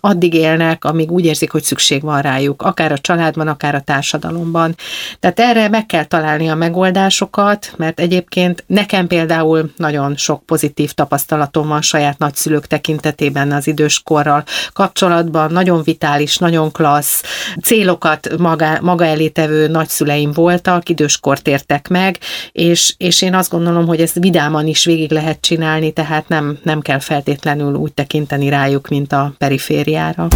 addig 0.00 0.34
élnek, 0.34 0.84
amíg 0.84 1.10
úgy 1.10 1.24
érzik, 1.24 1.50
hogy 1.50 1.62
szükség 1.62 2.02
van 2.02 2.20
rájuk, 2.20 2.62
akár 2.62 2.92
a 2.92 2.98
családban, 2.98 3.48
akár 3.48 3.74
a 3.74 3.80
társadalomban. 3.80 4.74
Tehát 5.20 5.40
erre 5.40 5.68
meg 5.68 5.86
kell 5.86 6.04
találni 6.04 6.48
a 6.48 6.54
megoldásokat, 6.54 7.72
mert 7.76 8.00
egyébként 8.00 8.64
nekem 8.66 9.06
például 9.06 9.72
nagyon 9.76 10.16
sok 10.16 10.44
pozitív 10.44 10.92
tapasztalatom 10.92 11.68
van 11.68 11.82
saját 11.82 12.18
nagyszülők 12.18 12.66
tekintetében 12.66 13.52
az 13.52 13.66
időskorral 13.66 14.44
kapcsolatban, 14.72 15.52
nagyon 15.52 15.82
vitális, 15.82 16.36
nagyon 16.38 16.72
klassz, 16.72 17.22
célokat 17.62 18.38
maga, 18.38 18.78
maga 18.80 19.04
elé 19.04 19.32
nagyszüleim 19.68 20.32
voltak, 20.32 20.88
időskort 20.88 21.48
értek 21.48 21.88
meg, 21.88 22.18
és, 22.52 22.94
és 22.96 23.22
én 23.22 23.34
azt 23.34 23.50
gondolom, 23.50 23.86
hogy 23.86 24.00
ezt 24.00 24.18
vidáman 24.18 24.66
is 24.66 24.84
végig 24.84 25.10
lehet 25.10 25.40
csinálni, 25.40 25.92
tehát 25.92 26.28
nem, 26.28 26.58
nem 26.62 26.80
kell 26.80 26.98
feltétlenül 26.98 27.74
úgy 27.74 27.92
tekinteni 27.92 28.48
rájuk, 28.48 28.88
mint 28.88 29.12
a 29.12 29.32
perifériára. 29.50 30.28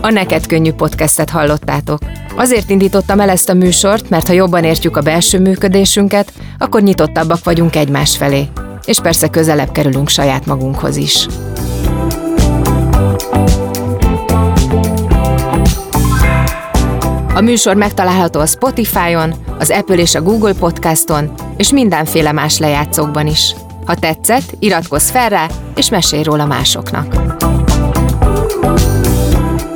A 0.00 0.10
Neked 0.10 0.46
Könnyű 0.46 0.72
podcastet 0.72 1.30
hallottátok. 1.30 1.98
Azért 2.36 2.70
indítottam 2.70 3.20
el 3.20 3.30
ezt 3.30 3.48
a 3.48 3.54
műsort, 3.54 4.10
mert 4.10 4.26
ha 4.26 4.32
jobban 4.32 4.64
értjük 4.64 4.96
a 4.96 5.00
belső 5.00 5.40
működésünket, 5.40 6.32
akkor 6.58 6.82
nyitottabbak 6.82 7.44
vagyunk 7.44 7.76
egymás 7.76 8.16
felé. 8.16 8.48
És 8.84 9.00
persze 9.00 9.28
közelebb 9.28 9.72
kerülünk 9.72 10.08
saját 10.08 10.46
magunkhoz 10.46 10.96
is. 10.96 11.26
A 17.34 17.40
műsor 17.40 17.76
megtalálható 17.76 18.40
a 18.40 18.46
Spotify-on, 18.46 19.34
az 19.58 19.70
Apple 19.70 19.96
és 19.96 20.14
a 20.14 20.22
Google 20.22 20.52
Podcaston, 20.52 21.34
és 21.56 21.72
mindenféle 21.72 22.32
más 22.32 22.58
lejátszókban 22.58 23.26
is. 23.26 23.54
Ha 23.86 23.94
tetszett, 23.94 24.54
iratkozz 24.58 25.10
fel 25.10 25.28
rá, 25.28 25.46
és 25.76 25.90
mesélj 25.90 26.22
róla 26.22 26.46
másoknak. 26.46 27.14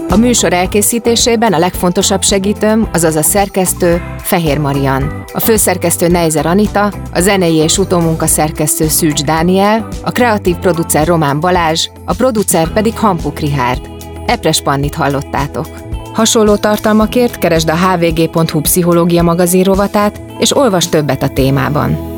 A 0.09 0.17
műsor 0.17 0.53
elkészítésében 0.53 1.53
a 1.53 1.59
legfontosabb 1.59 2.23
segítőm, 2.23 2.89
azaz 2.93 3.15
a 3.15 3.23
szerkesztő 3.23 4.03
Fehér 4.19 4.59
Marian, 4.59 5.25
a 5.33 5.41
főszerkesztő 5.41 6.09
Neizer 6.09 6.47
Anita, 6.47 6.93
a 7.13 7.21
zenei 7.21 7.55
és 7.55 7.79
utómunka 7.79 8.27
szerkesztő 8.27 8.89
Szűcs 8.89 9.23
Dániel, 9.23 9.89
a 10.03 10.11
kreatív 10.11 10.57
producer 10.57 11.07
Román 11.07 11.41
Balázs, 11.41 11.89
a 12.05 12.15
producer 12.15 12.73
pedig 12.73 12.99
Hampuk 12.99 13.39
Rihárd. 13.39 13.89
Epres 14.27 14.61
Pannit 14.61 14.95
hallottátok. 14.95 15.94
Hasonló 16.15 16.57
tartalmakért 16.57 17.39
keresd 17.39 17.69
a 17.69 17.77
hvg.hu 17.77 18.61
pszichológia 18.61 19.23
magazin 19.23 19.63
rovatát, 19.63 20.21
és 20.39 20.57
olvas 20.57 20.89
többet 20.89 21.23
a 21.23 21.29
témában. 21.29 22.13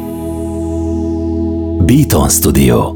Beaton 1.87 2.29
Studio 2.29 2.96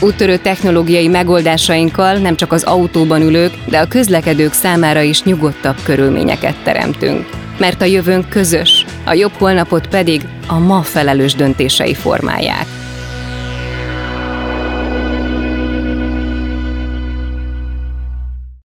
Úttörő 0.00 0.36
technológiai 0.36 1.08
megoldásainkkal 1.08 2.14
nem 2.14 2.36
csak 2.36 2.52
az 2.52 2.62
autóban 2.62 3.22
ülők, 3.22 3.52
de 3.68 3.78
a 3.78 3.88
közlekedők 3.88 4.52
számára 4.52 5.00
is 5.00 5.22
nyugodtabb 5.22 5.76
körülményeket 5.84 6.62
teremtünk. 6.62 7.28
Mert 7.58 7.82
a 7.82 7.84
jövőnk 7.84 8.28
közös, 8.28 8.84
a 9.04 9.12
jobb 9.12 9.32
holnapot 9.32 9.88
pedig 9.88 10.28
a 10.46 10.58
ma 10.58 10.82
felelős 10.82 11.34
döntései 11.34 11.94
formálják. 11.94 12.66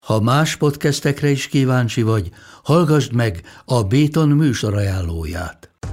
Ha 0.06 0.20
más 0.20 0.56
podcastekre 0.56 1.30
is 1.30 1.48
kíváncsi 1.48 2.02
vagy, 2.02 2.28
hallgassd 2.64 3.12
meg 3.12 3.40
a 3.64 3.82
Béton 3.82 4.28
műsor 4.28 4.74
ajánlóját. 4.74 5.70